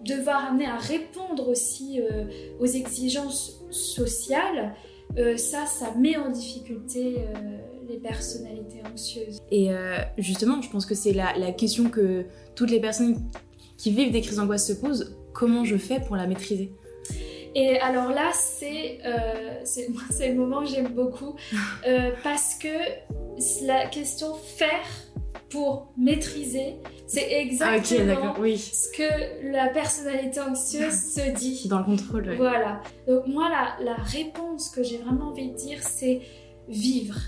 devoir 0.04 0.46
amener 0.46 0.66
à 0.66 0.76
répondre 0.76 1.48
aussi 1.48 2.00
euh, 2.00 2.24
aux 2.60 2.66
exigences 2.66 3.60
sociales, 3.70 4.74
ça, 5.36 5.64
ça 5.64 5.94
met 5.96 6.16
en 6.18 6.28
difficulté 6.28 7.16
les 7.88 7.96
personnalités 7.96 8.82
anxieuses. 8.92 9.40
Et 9.50 9.70
justement, 10.18 10.60
je 10.60 10.70
pense 10.70 10.84
que 10.84 10.94
c'est 10.94 11.14
la, 11.14 11.36
la 11.36 11.50
question 11.50 11.88
que 11.88 12.26
toutes 12.54 12.70
les 12.70 12.78
personnes 12.78 13.16
qui 13.78 13.92
vivent 13.92 14.12
des 14.12 14.20
crises 14.20 14.36
d'angoisse 14.36 14.66
se 14.66 14.74
posent, 14.74 15.16
comment 15.32 15.64
je 15.64 15.76
fais 15.76 16.00
pour 16.00 16.16
la 16.16 16.26
maîtriser? 16.26 16.72
Et 17.54 17.78
alors 17.80 18.10
là, 18.10 18.30
c'est 18.34 18.98
euh, 19.06 19.64
le 20.20 20.34
moment 20.34 20.60
que 20.60 20.66
j'aime 20.66 20.88
beaucoup 20.88 21.36
euh, 21.86 22.10
parce 22.22 22.56
que 22.56 22.68
la 23.64 23.86
question 23.86 24.34
faire 24.34 24.86
pour 25.48 25.92
maîtriser, 25.96 26.76
c'est 27.06 27.32
exactement 27.32 28.34
ah, 28.36 28.40
oui. 28.40 28.58
ce 28.58 28.94
que 28.94 29.50
la 29.50 29.68
personnalité 29.68 30.40
anxieuse 30.40 30.92
se 30.92 31.30
dit. 31.38 31.68
Dans 31.68 31.78
le 31.78 31.84
contrôle, 31.84 32.34
Voilà. 32.36 32.82
Donc 33.06 33.26
moi, 33.26 33.48
la, 33.48 33.82
la 33.82 33.94
réponse 33.94 34.68
que 34.68 34.82
j'ai 34.82 34.98
vraiment 34.98 35.28
envie 35.28 35.50
de 35.50 35.56
dire, 35.56 35.78
c'est 35.82 36.20
vivre. 36.68 37.18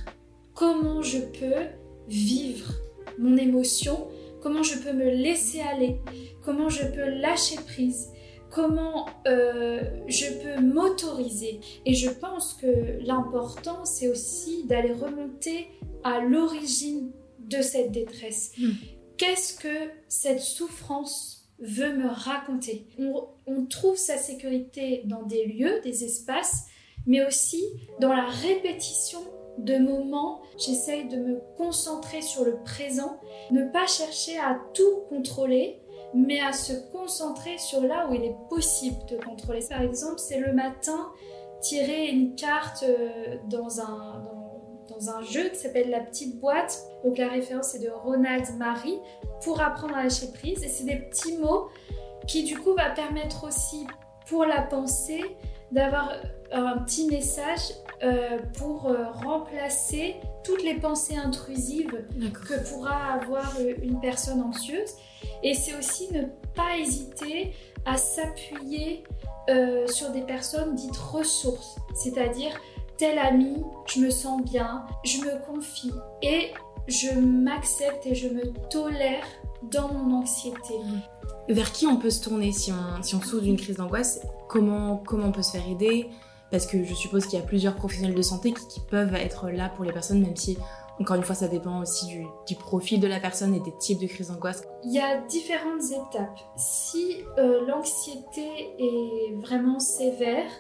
Comment 0.53 1.01
je 1.01 1.19
peux 1.19 1.65
vivre 2.09 2.73
mon 3.19 3.37
émotion 3.39 4.09
Comment 4.43 4.63
je 4.63 4.79
peux 4.79 4.93
me 4.93 5.11
laisser 5.11 5.61
aller? 5.61 6.01
Comment 6.45 6.69
je 6.69 6.85
peux 6.87 7.09
lâcher 7.09 7.57
prise, 7.57 8.09
comment 8.51 9.07
euh, 9.27 9.83
je 10.09 10.27
peux 10.43 10.61
m'autoriser? 10.61 11.61
Et 11.87 11.95
je 11.95 12.11
pense 12.11 12.55
que 12.55 12.99
l'important, 13.01 13.85
c'est 13.85 14.09
aussi 14.09 14.65
d'aller 14.65 14.93
remonter 14.93 15.69
à 16.03 16.21
l'origine 16.21 17.13
de 17.39 17.63
cette 17.63 17.93
détresse. 17.93 18.53
Hmm. 18.59 18.73
Qu'est-ce 19.17 19.59
que 19.59 19.91
cette 20.09 20.41
souffrance 20.41 21.51
veut 21.59 21.95
me 21.95 22.09
raconter? 22.09 22.87
On, 22.99 23.27
on 23.47 23.67
trouve 23.67 23.97
sa 23.97 24.17
sécurité 24.17 25.03
dans 25.05 25.25
des 25.25 25.45
lieux, 25.45 25.81
des 25.85 26.05
espaces, 26.05 26.65
mais 27.07 27.27
aussi 27.27 27.63
dans 28.01 28.13
la 28.13 28.27
répétition 28.27 29.21
de 29.59 29.79
moments, 29.79 30.41
j'essaye 30.59 31.09
de 31.09 31.17
me 31.17 31.41
concentrer 31.57 32.23
sur 32.23 32.45
le 32.45 32.57
présent, 32.65 33.19
ne 33.51 33.65
pas 33.65 33.87
chercher 33.87 34.39
à 34.39 34.59
tout 34.75 35.03
contrôler, 35.09 35.81
mais 36.15 36.41
à 36.41 36.53
se 36.53 36.73
concentrer 36.93 37.59
sur 37.59 37.83
là 37.83 38.09
où 38.09 38.15
il 38.15 38.25
est 38.25 38.37
possible 38.49 38.97
de 39.09 39.17
contrôler. 39.17 39.61
Par 39.69 39.83
exemple, 39.83 40.19
c'est 40.19 40.39
le 40.39 40.53
matin, 40.53 41.13
tirer 41.61 42.09
une 42.09 42.35
carte 42.35 42.83
euh, 42.83 43.37
dans 43.49 43.81
un, 43.81 44.25
dans, 44.89 45.11
un 45.11 45.23
jeu 45.23 45.49
qui 45.51 45.57
s'appelle 45.57 45.91
La 45.91 46.01
Petite 46.01 46.41
Boîte. 46.41 46.83
Donc 47.05 47.19
la 47.19 47.29
référence 47.29 47.75
est 47.75 47.81
de 47.81 47.91
Ronald 47.91 48.47
Marie 48.59 48.99
pour 49.43 49.61
apprendre 49.61 49.97
à 49.97 50.03
lâcher 50.03 50.33
prise. 50.33 50.63
Et 50.65 50.69
c'est 50.69 50.85
des 50.85 50.97
petits 50.97 51.37
mots 51.39 51.69
qui 52.27 52.45
du 52.45 52.59
coup 52.59 52.75
va 52.75 52.91
permettre 52.91 53.45
aussi 53.45 53.87
pour 54.27 54.45
la 54.45 54.63
pensée 54.63 55.23
d'avoir 55.73 56.13
un 56.53 56.79
petit 56.79 57.07
message 57.07 57.61
euh, 58.03 58.39
pour 58.59 58.87
euh, 58.87 59.11
remplacer 59.11 60.17
toutes 60.43 60.63
les 60.63 60.75
pensées 60.75 61.17
intrusives 61.17 62.05
que 62.19 62.71
pourra 62.71 63.13
avoir 63.13 63.57
une 63.83 64.01
personne 64.01 64.41
anxieuse. 64.41 64.95
Et 65.43 65.55
c'est 65.55 65.77
aussi 65.77 66.13
ne 66.13 66.23
pas 66.55 66.79
hésiter 66.79 67.55
à 67.85 67.97
s'appuyer 67.97 69.05
euh, 69.49 69.87
sur 69.87 70.11
des 70.11 70.23
personnes 70.23 70.75
dites 70.75 70.97
ressources, 70.97 71.77
c'est-à-dire 71.95 72.53
tel 72.97 73.19
ami, 73.19 73.63
je 73.87 74.01
me 74.01 74.11
sens 74.11 74.43
bien, 74.43 74.85
je 75.05 75.19
me 75.19 75.45
confie. 75.47 75.93
Et 76.23 76.53
je 76.87 77.19
m'accepte 77.19 78.07
et 78.07 78.15
je 78.15 78.29
me 78.29 78.53
tolère 78.69 79.25
dans 79.63 79.89
mon 79.93 80.19
anxiété. 80.19 80.75
Vers 81.49 81.73
qui 81.73 81.87
on 81.87 81.97
peut 81.97 82.11
se 82.11 82.23
tourner 82.23 82.53
si 82.53 82.73
on, 82.73 83.03
si 83.03 83.15
on 83.15 83.21
souffre 83.21 83.43
d'une 83.43 83.57
crise 83.57 83.77
d'angoisse? 83.77 84.21
Comment, 84.49 84.97
comment 84.97 85.27
on 85.27 85.33
peut 85.33 85.43
se 85.43 85.53
faire 85.53 85.69
aider? 85.69 86.09
Parce 86.51 86.67
que 86.67 86.83
je 86.83 86.95
suppose 86.95 87.27
qu'il 87.27 87.39
y 87.39 87.43
a 87.43 87.45
plusieurs 87.45 87.75
professionnels 87.77 88.15
de 88.15 88.23
santé 88.23 88.53
qui, 88.53 88.67
qui 88.67 88.81
peuvent 88.81 89.15
être 89.15 89.51
là 89.51 89.69
pour 89.69 89.85
les 89.85 89.93
personnes, 89.93 90.21
même 90.21 90.37
si 90.37 90.59
encore 91.01 91.17
une 91.17 91.23
fois, 91.23 91.35
ça 91.35 91.49
dépend 91.49 91.81
aussi 91.81 92.07
du, 92.47 92.57
profil 92.57 93.01
de 93.01 93.07
la 93.07 93.21
personne 93.21 93.55
et 93.55 93.61
des 93.61 93.73
types 93.79 93.99
de 93.99 94.07
crises 94.07 94.29
d'angoisse. 94.29 94.63
Il 94.85 94.93
y 94.93 95.01
a 95.01 95.17
différentes 95.23 95.85
étapes. 95.91 96.39
Si 96.57 97.25
euh, 97.39 97.67
l'anxiété 97.67 98.75
est 98.79 99.35
vraiment 99.41 99.81
sévère, 99.81 100.51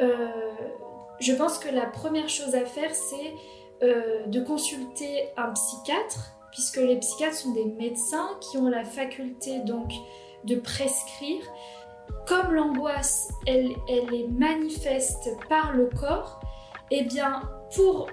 euh, 0.00 0.28
je 1.20 1.32
pense 1.32 1.58
que 1.58 1.68
la 1.68 1.86
première 1.86 2.28
chose 2.28 2.56
à 2.56 2.64
faire, 2.64 2.92
c'est 2.92 3.32
euh, 3.82 4.26
de 4.26 4.40
consulter 4.40 5.28
un 5.36 5.50
psychiatre, 5.52 6.32
puisque 6.52 6.78
les 6.78 6.96
psychiatres 6.96 7.36
sont 7.36 7.52
des 7.52 7.64
médecins 7.64 8.28
qui 8.40 8.56
ont 8.56 8.68
la 8.68 8.84
faculté 8.84 9.58
donc 9.60 9.92
de 10.44 10.56
prescrire. 10.56 11.42
Comme 12.26 12.52
l'angoisse, 12.52 13.28
elle, 13.46 13.72
elle 13.88 14.14
est 14.14 14.28
manifeste 14.28 15.28
par 15.48 15.72
le 15.72 15.86
corps, 15.86 16.40
eh 16.90 17.02
bien, 17.02 17.42
pour 17.74 18.08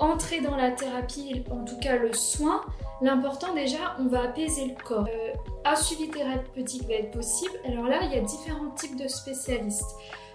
entrer 0.00 0.40
dans 0.40 0.56
la 0.56 0.70
thérapie, 0.70 1.44
en 1.50 1.64
tout 1.64 1.78
cas 1.78 1.96
le 1.96 2.12
soin, 2.12 2.62
l'important 3.00 3.54
déjà, 3.54 3.96
on 4.00 4.06
va 4.06 4.22
apaiser 4.22 4.66
le 4.66 4.82
corps. 4.82 5.06
Euh, 5.06 5.32
un 5.64 5.76
suivi 5.76 6.08
thérapeutique 6.10 6.86
va 6.88 6.94
être 6.94 7.12
possible. 7.12 7.54
Alors 7.66 7.86
là, 7.86 8.00
il 8.02 8.12
y 8.12 8.18
a 8.18 8.20
différents 8.20 8.70
types 8.70 8.96
de 8.96 9.08
spécialistes. 9.08 9.94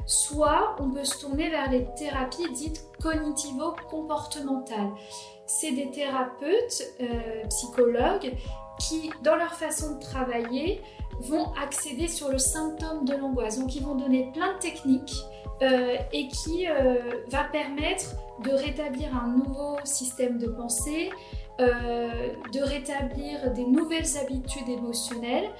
Soit 0.09 0.75
on 0.79 0.89
peut 0.89 1.05
se 1.05 1.19
tourner 1.19 1.51
vers 1.51 1.69
les 1.69 1.85
thérapies 1.95 2.51
dites 2.51 2.83
cognitivo-comportementales. 2.99 4.89
C'est 5.45 5.71
des 5.71 5.91
thérapeutes, 5.91 6.81
euh, 6.99 7.45
psychologues, 7.47 8.33
qui, 8.79 9.11
dans 9.23 9.35
leur 9.35 9.53
façon 9.53 9.97
de 9.97 9.99
travailler, 9.99 10.81
vont 11.21 11.53
accéder 11.61 12.07
sur 12.07 12.29
le 12.29 12.39
symptôme 12.39 13.05
de 13.05 13.13
l'angoisse. 13.13 13.59
Donc, 13.59 13.75
ils 13.75 13.83
vont 13.83 13.93
donner 13.93 14.31
plein 14.33 14.55
de 14.55 14.59
techniques 14.59 15.15
euh, 15.61 15.97
et 16.11 16.27
qui 16.29 16.67
euh, 16.67 16.95
va 17.27 17.43
permettre 17.43 18.15
de 18.43 18.49
rétablir 18.49 19.15
un 19.15 19.27
nouveau 19.27 19.77
système 19.83 20.39
de 20.39 20.47
pensée, 20.47 21.11
euh, 21.59 22.33
de 22.51 22.61
rétablir 22.61 23.51
des 23.53 23.65
nouvelles 23.65 24.17
habitudes 24.17 24.69
émotionnelles. 24.69 25.51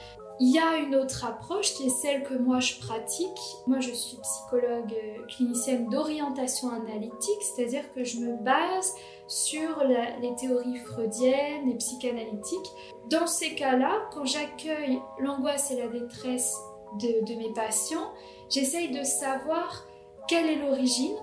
Il 0.41 0.56
y 0.56 0.58
a 0.58 0.78
une 0.78 0.95
autre 0.95 1.25
approche 1.25 1.73
qui 1.73 1.88
est 1.88 2.02
celle 2.02 2.23
que 2.23 2.34
moi 2.34 2.62
je 2.62 2.80
pratique. 2.80 3.39
Moi 3.67 3.82
je 3.82 3.91
suis 3.91 4.17
psychologue 4.17 4.95
clinicienne 5.28 5.89
d'orientation 5.89 6.69
analytique, 6.69 7.41
c'est-à-dire 7.41 7.91
que 7.93 8.06
je 8.06 8.19
me 8.19 8.38
base 8.38 8.93
sur 9.28 9.84
les 9.84 10.36
théories 10.36 10.78
freudiennes 10.78 11.69
et 11.69 11.75
psychanalytiques. 11.75 12.71
Dans 13.10 13.28
ces 13.28 13.54
cas-là, 13.56 13.91
quand 14.13 14.25
j'accueille 14.25 14.99
l'angoisse 15.19 15.71
et 15.71 15.75
la 15.75 15.89
détresse 15.89 16.56
de, 17.02 17.25
de 17.25 17.38
mes 17.38 17.52
patients, 17.54 18.13
j'essaye 18.49 18.91
de 18.91 19.04
savoir 19.04 19.86
quelle 20.30 20.47
est 20.47 20.65
l'origine 20.65 21.17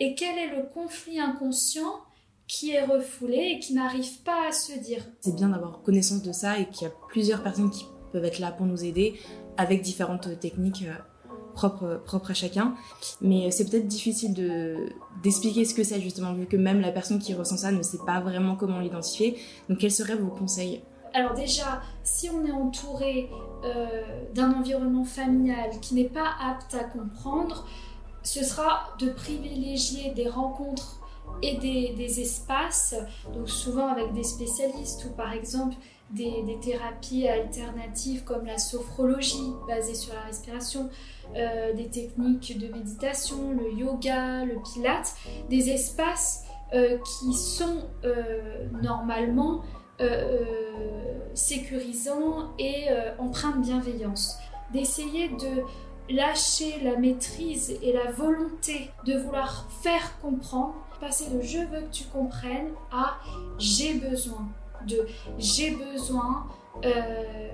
et 0.00 0.14
quel 0.14 0.38
est 0.38 0.56
le 0.56 0.62
conflit 0.72 1.20
inconscient 1.20 2.00
qui 2.48 2.72
est 2.72 2.84
refoulé 2.84 3.52
et 3.54 3.58
qui 3.60 3.74
n'arrive 3.74 4.22
pas 4.22 4.48
à 4.48 4.52
se 4.52 4.72
dire. 4.78 5.04
C'est 5.20 5.34
bien 5.34 5.48
d'avoir 5.48 5.82
connaissance 5.82 6.22
de 6.22 6.32
ça 6.32 6.58
et 6.58 6.66
qu'il 6.68 6.86
y 6.86 6.90
a 6.90 6.94
plusieurs 7.08 7.42
personnes 7.42 7.70
qui 7.70 7.86
peuvent 8.12 8.24
être 8.24 8.38
là 8.38 8.52
pour 8.52 8.66
nous 8.66 8.84
aider 8.84 9.14
avec 9.56 9.82
différentes 9.82 10.38
techniques 10.40 10.84
euh, 10.86 10.94
propres, 11.54 12.00
propres 12.04 12.30
à 12.30 12.34
chacun. 12.34 12.74
Mais 13.20 13.50
c'est 13.50 13.68
peut-être 13.68 13.86
difficile 13.86 14.34
d'expliquer 15.22 15.64
ce 15.64 15.74
que 15.74 15.84
c'est 15.84 16.00
justement, 16.00 16.32
vu 16.32 16.46
que 16.46 16.56
même 16.56 16.80
la 16.80 16.92
personne 16.92 17.18
qui 17.18 17.34
ressent 17.34 17.56
ça 17.56 17.72
ne 17.72 17.82
sait 17.82 17.98
pas 18.06 18.20
vraiment 18.20 18.56
comment 18.56 18.78
l'identifier. 18.78 19.38
Donc 19.68 19.78
quels 19.78 19.92
seraient 19.92 20.16
vos 20.16 20.30
conseils? 20.30 20.82
Alors 21.14 21.34
déjà, 21.34 21.82
si 22.02 22.30
on 22.30 22.46
est 22.46 22.52
entouré 22.52 23.28
euh, 23.64 23.86
d'un 24.34 24.52
environnement 24.52 25.04
familial 25.04 25.70
qui 25.80 25.94
n'est 25.94 26.08
pas 26.08 26.30
apte 26.42 26.74
à 26.74 26.84
comprendre, 26.84 27.66
ce 28.22 28.42
sera 28.44 28.94
de 28.98 29.10
privilégier 29.10 30.12
des 30.14 30.28
rencontres 30.28 31.01
et 31.40 31.56
des, 31.56 32.20
espaces, 32.20 32.94
donc 33.34 33.48
souvent 33.48 33.88
avec 33.88 34.12
des 34.12 34.24
spécialistes 34.24 35.06
ou 35.06 35.14
par 35.14 35.32
exemple 35.32 35.74
des, 36.10 36.58
thérapies 36.60 37.26
alternatives 37.26 38.24
comme 38.24 38.44
la 38.44 38.58
sophrologie 38.58 39.52
basée 39.66 39.94
sur 39.94 40.14
la 40.14 40.20
respiration, 40.22 40.90
euh, 41.36 41.72
des 41.72 41.88
techniques 41.88 42.58
de 42.58 42.68
méditation, 42.68 43.52
le 43.52 43.72
yoga, 43.72 44.44
le 44.44 44.56
pilate, 44.62 45.14
des 45.48 45.70
espaces 45.70 46.44
euh, 46.74 46.98
qui 46.98 47.32
sont 47.32 47.86
euh, 48.04 48.66
normalement 48.82 49.62
sécurisants 51.32 52.50
et 52.58 52.88
empreints 53.20 53.56
de 53.56 53.62
bienveillance. 53.62 54.36
D'essayer 54.72 55.28
de 55.28 55.62
lâcher 56.12 56.80
la 56.82 56.96
maîtrise 56.96 57.78
et 57.82 57.92
la 57.92 58.10
volonté 58.10 58.90
de 59.06 59.16
vouloir 59.16 59.68
faire 59.82 60.18
comprendre, 60.20 60.74
passer 61.02 61.30
de 61.30 61.42
je 61.42 61.58
veux 61.58 61.80
que 61.80 61.92
tu 61.92 62.04
comprennes 62.04 62.70
à 62.92 63.16
j'ai 63.58 63.94
besoin 63.94 64.46
de 64.86 65.04
j'ai 65.36 65.72
besoin 65.72 66.46
euh, 66.84 67.48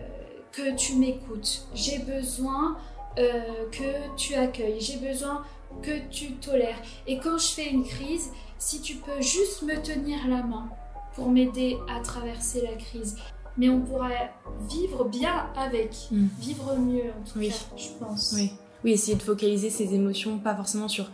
que 0.52 0.76
tu 0.76 0.96
m'écoutes, 0.96 1.66
j'ai 1.74 1.98
besoin 2.00 2.76
euh, 3.18 3.70
que 3.72 4.16
tu 4.16 4.34
accueilles, 4.34 4.80
j'ai 4.80 4.98
besoin 4.98 5.44
que 5.82 6.08
tu 6.10 6.32
tolères. 6.32 6.80
Et 7.06 7.18
quand 7.18 7.38
je 7.38 7.48
fais 7.48 7.70
une 7.70 7.84
crise, 7.84 8.30
si 8.58 8.80
tu 8.80 8.96
peux 8.96 9.20
juste 9.20 9.62
me 9.62 9.80
tenir 9.82 10.18
la 10.28 10.42
main 10.42 10.68
pour 11.14 11.30
m'aider 11.30 11.76
à 11.88 12.00
traverser 12.00 12.60
la 12.60 12.74
crise, 12.74 13.16
mais 13.56 13.70
on 13.70 13.80
pourrait 13.80 14.32
vivre 14.68 15.04
bien 15.04 15.46
avec, 15.56 15.96
hmm. 16.10 16.26
vivre 16.38 16.76
mieux 16.76 17.12
en 17.18 17.24
tout 17.24 17.40
cas, 17.40 17.56
je 17.76 17.88
pense. 17.98 18.32
Oui. 18.36 18.52
oui, 18.84 18.92
essayer 18.92 19.16
de 19.16 19.22
focaliser 19.22 19.70
ses 19.70 19.94
émotions, 19.94 20.38
pas 20.38 20.54
forcément 20.54 20.88
sur 20.88 21.10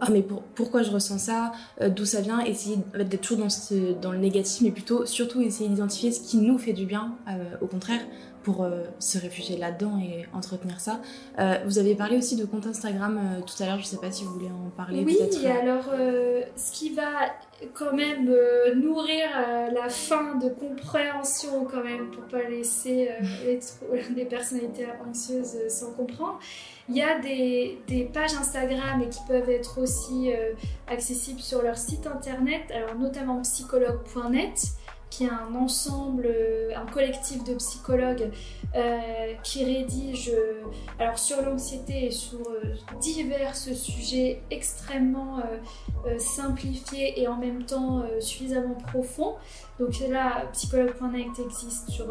ah 0.00 0.08
mais 0.10 0.24
pourquoi 0.54 0.82
je 0.82 0.90
ressens 0.90 1.18
ça, 1.18 1.52
euh, 1.80 1.88
d'où 1.88 2.04
ça 2.04 2.20
vient, 2.20 2.40
essayer 2.40 2.78
d'être 2.94 3.20
toujours 3.20 3.46
dans, 3.46 4.00
dans 4.00 4.12
le 4.12 4.18
négatif, 4.18 4.62
mais 4.62 4.70
plutôt 4.70 5.06
surtout 5.06 5.40
essayer 5.40 5.68
d'identifier 5.68 6.12
ce 6.12 6.20
qui 6.20 6.36
nous 6.36 6.58
fait 6.58 6.72
du 6.72 6.86
bien, 6.86 7.16
euh, 7.28 7.44
au 7.60 7.66
contraire, 7.66 8.00
pour 8.46 8.62
euh, 8.62 8.84
se 9.00 9.18
réfugier 9.18 9.56
là-dedans 9.56 9.98
et 9.98 10.24
entretenir 10.32 10.78
ça. 10.78 11.00
Euh, 11.40 11.58
vous 11.64 11.80
avez 11.80 11.96
parlé 11.96 12.16
aussi 12.16 12.36
de 12.36 12.44
compte 12.44 12.64
Instagram 12.64 13.18
euh, 13.18 13.40
tout 13.40 13.60
à 13.60 13.66
l'heure, 13.66 13.78
je 13.78 13.82
ne 13.82 13.86
sais 13.86 13.96
pas 13.96 14.12
si 14.12 14.22
vous 14.22 14.34
voulez 14.34 14.52
en 14.52 14.70
parler. 14.70 15.02
Oui, 15.04 15.18
alors 15.46 15.86
ce 16.54 16.70
qui 16.70 16.90
va 16.90 17.10
quand 17.74 17.92
même 17.92 18.32
nourrir 18.76 19.26
la 19.74 19.88
fin 19.88 20.36
de 20.36 20.48
compréhension 20.48 21.64
quand 21.64 21.82
même 21.82 22.10
pour 22.12 22.22
pas 22.24 22.48
laisser 22.48 23.10
des 24.14 24.24
personnalités 24.30 24.86
anxieuses 25.04 25.66
sans 25.68 25.90
comprendre. 25.94 26.38
Il 26.88 26.96
y 26.96 27.02
a 27.02 27.18
des, 27.18 27.80
des, 27.88 28.04
pages 28.04 28.34
Instagram 28.34 29.02
et 29.02 29.08
qui 29.08 29.18
peuvent 29.26 29.50
être 29.50 29.80
aussi 29.82 30.30
accessibles 30.86 31.40
sur 31.40 31.62
leur 31.62 31.76
site 31.76 32.06
internet, 32.06 32.62
alors 32.72 32.94
notamment 32.94 33.42
psychologue.net 33.42 34.76
qui 35.10 35.24
est 35.24 35.30
un 35.30 35.54
ensemble, 35.54 36.26
euh, 36.26 36.70
un 36.76 36.86
collectif 36.86 37.44
de 37.44 37.54
psychologues 37.54 38.30
euh, 38.74 38.98
qui 39.42 39.64
rédige 39.64 40.30
euh, 40.34 40.62
alors 40.98 41.18
sur 41.18 41.40
l'anxiété 41.42 42.06
et 42.06 42.10
sur 42.10 42.38
divers 43.00 43.54
sujets 43.54 44.42
extrêmement 44.50 45.42
simplifiés 46.18 47.20
et 47.20 47.28
en 47.28 47.36
même 47.36 47.64
temps 47.64 48.04
suffisamment 48.20 48.74
profonds. 48.74 49.34
Donc 49.78 49.98
là, 50.08 50.46
psychologue.net 50.52 51.38
existe 51.44 51.90
sur 51.90 52.06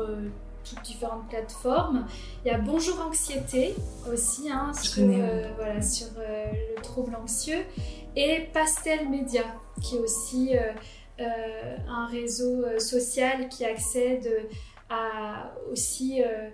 toutes 0.64 0.82
différentes 0.84 1.28
plateformes. 1.30 2.06
Il 2.44 2.52
y 2.52 2.52
a 2.52 2.58
Bonjour 2.58 3.00
Anxiété 3.08 3.76
aussi, 4.12 4.50
hein, 4.50 4.74
sur, 4.74 5.04
voilà, 5.58 5.82
sur 5.82 6.08
le 6.18 6.82
trouble 6.82 7.16
anxieux. 7.16 7.64
Et 8.16 8.48
Pastel 8.54 9.10
Média, 9.10 9.44
qui 9.82 9.98
est 9.98 10.00
aussi 10.00 10.58
euh, 10.58 10.72
un 11.20 12.08
réseau 12.08 12.64
euh, 12.64 12.80
social 12.80 13.50
qui 13.50 13.66
accède 13.66 14.30
à 14.90 15.54
aussi 15.72 16.22
euh, 16.22 16.50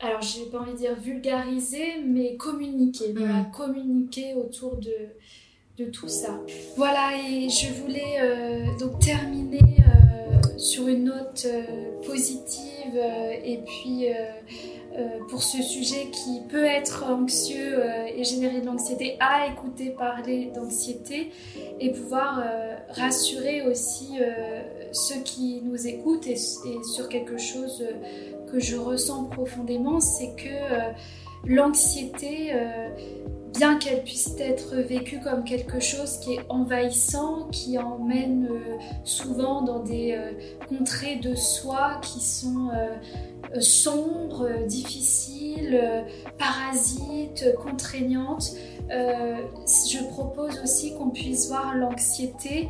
alors 0.00 0.22
j'ai 0.22 0.46
pas 0.46 0.60
envie 0.60 0.72
de 0.72 0.76
dire 0.76 0.94
vulgariser, 0.94 2.00
mais 2.06 2.36
communiquer, 2.36 3.12
mm. 3.12 3.50
communiquer 3.52 4.34
autour 4.34 4.76
de, 4.76 4.94
de 5.76 5.90
tout 5.90 6.08
ça. 6.08 6.38
Voilà, 6.76 7.10
et 7.18 7.48
je 7.48 7.72
voulais 7.72 8.20
donc 8.78 9.00
terminer 9.00 9.58
sur 10.56 10.86
une 10.86 11.04
note 11.04 11.48
positive 12.06 12.67
et 12.96 13.58
puis 13.58 14.06
euh, 14.98 15.18
pour 15.28 15.42
ce 15.42 15.62
sujet 15.62 16.06
qui 16.10 16.40
peut 16.48 16.64
être 16.64 17.04
anxieux 17.04 17.78
euh, 17.78 18.06
et 18.06 18.24
générer 18.24 18.60
de 18.60 18.66
l'anxiété, 18.66 19.16
à 19.20 19.46
écouter 19.46 19.90
parler 19.90 20.50
d'anxiété 20.52 21.30
et 21.78 21.92
pouvoir 21.92 22.40
euh, 22.40 22.74
rassurer 22.88 23.62
aussi 23.62 24.18
ceux 24.92 25.20
qui 25.20 25.60
nous 25.62 25.86
écoutent 25.86 26.26
et, 26.26 26.36
sur 26.36 27.08
quelque 27.08 27.38
chose 27.38 27.84
que 28.50 28.58
je 28.58 28.76
ressens 28.76 29.24
profondément, 29.24 30.00
c'est 30.00 30.34
que 30.34 30.48
l'anxiété 31.44 32.52
bien 33.56 33.78
qu'elle 33.78 34.02
puisse 34.02 34.34
être 34.38 34.76
vécue 34.76 35.20
comme 35.20 35.44
quelque 35.44 35.80
chose 35.80 36.18
qui 36.18 36.34
est 36.34 36.40
envahissant, 36.48 37.48
qui 37.50 37.78
emmène 37.78 38.48
souvent 39.04 39.62
dans 39.62 39.80
des 39.80 40.18
contrées 40.68 41.16
de 41.16 41.34
soi 41.34 42.00
qui 42.02 42.20
sont 42.20 42.70
euh, 43.56 43.60
sombre, 43.60 44.46
euh, 44.46 44.66
difficile, 44.66 45.78
euh, 45.80 46.02
parasite, 46.38 47.54
contraignante. 47.62 48.52
je 48.90 50.04
propose 50.10 50.60
aussi 50.62 50.94
qu'on 50.94 51.10
puisse 51.10 51.48
voir 51.48 51.74
l'anxiété 51.74 52.68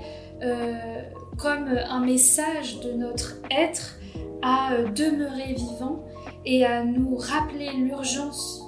comme 1.37 1.69
un 1.69 2.01
message 2.01 2.81
de 2.81 2.93
notre 2.93 3.37
être 3.51 3.99
à 4.43 4.71
demeurer 4.95 5.55
vivant 5.55 6.05
et 6.45 6.65
à 6.65 6.85
nous 6.85 7.17
rappeler 7.17 7.71
l'urgence 7.73 8.65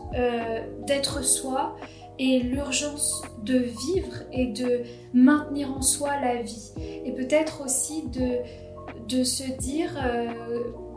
d'être 0.86 1.24
soi 1.24 1.76
et 2.20 2.40
l'urgence 2.40 3.22
de 3.42 3.56
vivre 3.56 4.22
et 4.30 4.48
de 4.48 4.82
maintenir 5.14 5.72
en 5.74 5.80
soi 5.80 6.20
la 6.20 6.42
vie. 6.42 6.70
Et 6.78 7.12
peut-être 7.12 7.64
aussi 7.64 8.02
de, 8.08 8.36
de 9.08 9.24
se 9.24 9.50
dire 9.58 9.98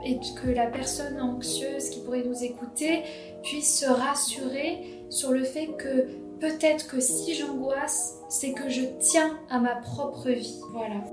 et 0.06 0.20
que 0.42 0.50
la 0.50 0.68
personne 0.68 1.20
anxieuse 1.22 1.90
qui 1.90 2.02
pourrait 2.02 2.26
nous 2.26 2.44
écouter 2.44 3.04
puisse 3.42 3.80
se 3.80 3.86
rassurer 3.86 5.06
sur 5.10 5.32
le 5.32 5.46
fait 5.46 5.70
que 5.78 6.08
peut-être 6.40 6.88
que 6.88 7.00
si 7.00 7.36
j'angoisse, 7.36 8.18
c'est 8.30 8.52
que 8.52 8.70
je 8.70 8.82
tiens 9.00 9.40
à 9.50 9.60
ma 9.60 9.76
propre 9.76 10.30
vie. 10.30 10.60
Voilà. 10.74 11.06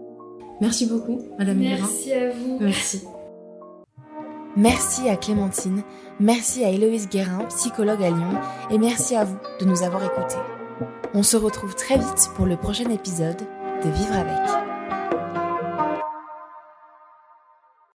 Merci 0.61 0.87
beaucoup, 0.87 1.21
Madame 1.39 1.59
Merci 1.59 2.13
à 2.13 2.31
vous. 2.31 2.59
Merci. 2.61 3.03
Merci 4.57 5.09
à 5.09 5.17
Clémentine, 5.17 5.83
merci 6.19 6.65
à 6.65 6.71
Héloïse 6.71 7.09
Guérin, 7.09 7.45
psychologue 7.49 8.03
à 8.03 8.11
Lyon, 8.11 8.41
et 8.71 8.79
merci 8.79 9.15
à 9.15 9.25
vous 9.25 9.39
de 9.61 9.65
nous 9.65 9.83
avoir 9.83 10.05
écoutés. 10.05 10.41
On 11.15 11.23
se 11.23 11.37
retrouve 11.37 11.75
très 11.75 11.97
vite 11.97 12.31
pour 12.35 12.47
le 12.47 12.57
prochain 12.57 12.91
épisode 12.91 13.41
de 13.85 13.91
Vivre 13.91 14.15
avec. 14.15 14.60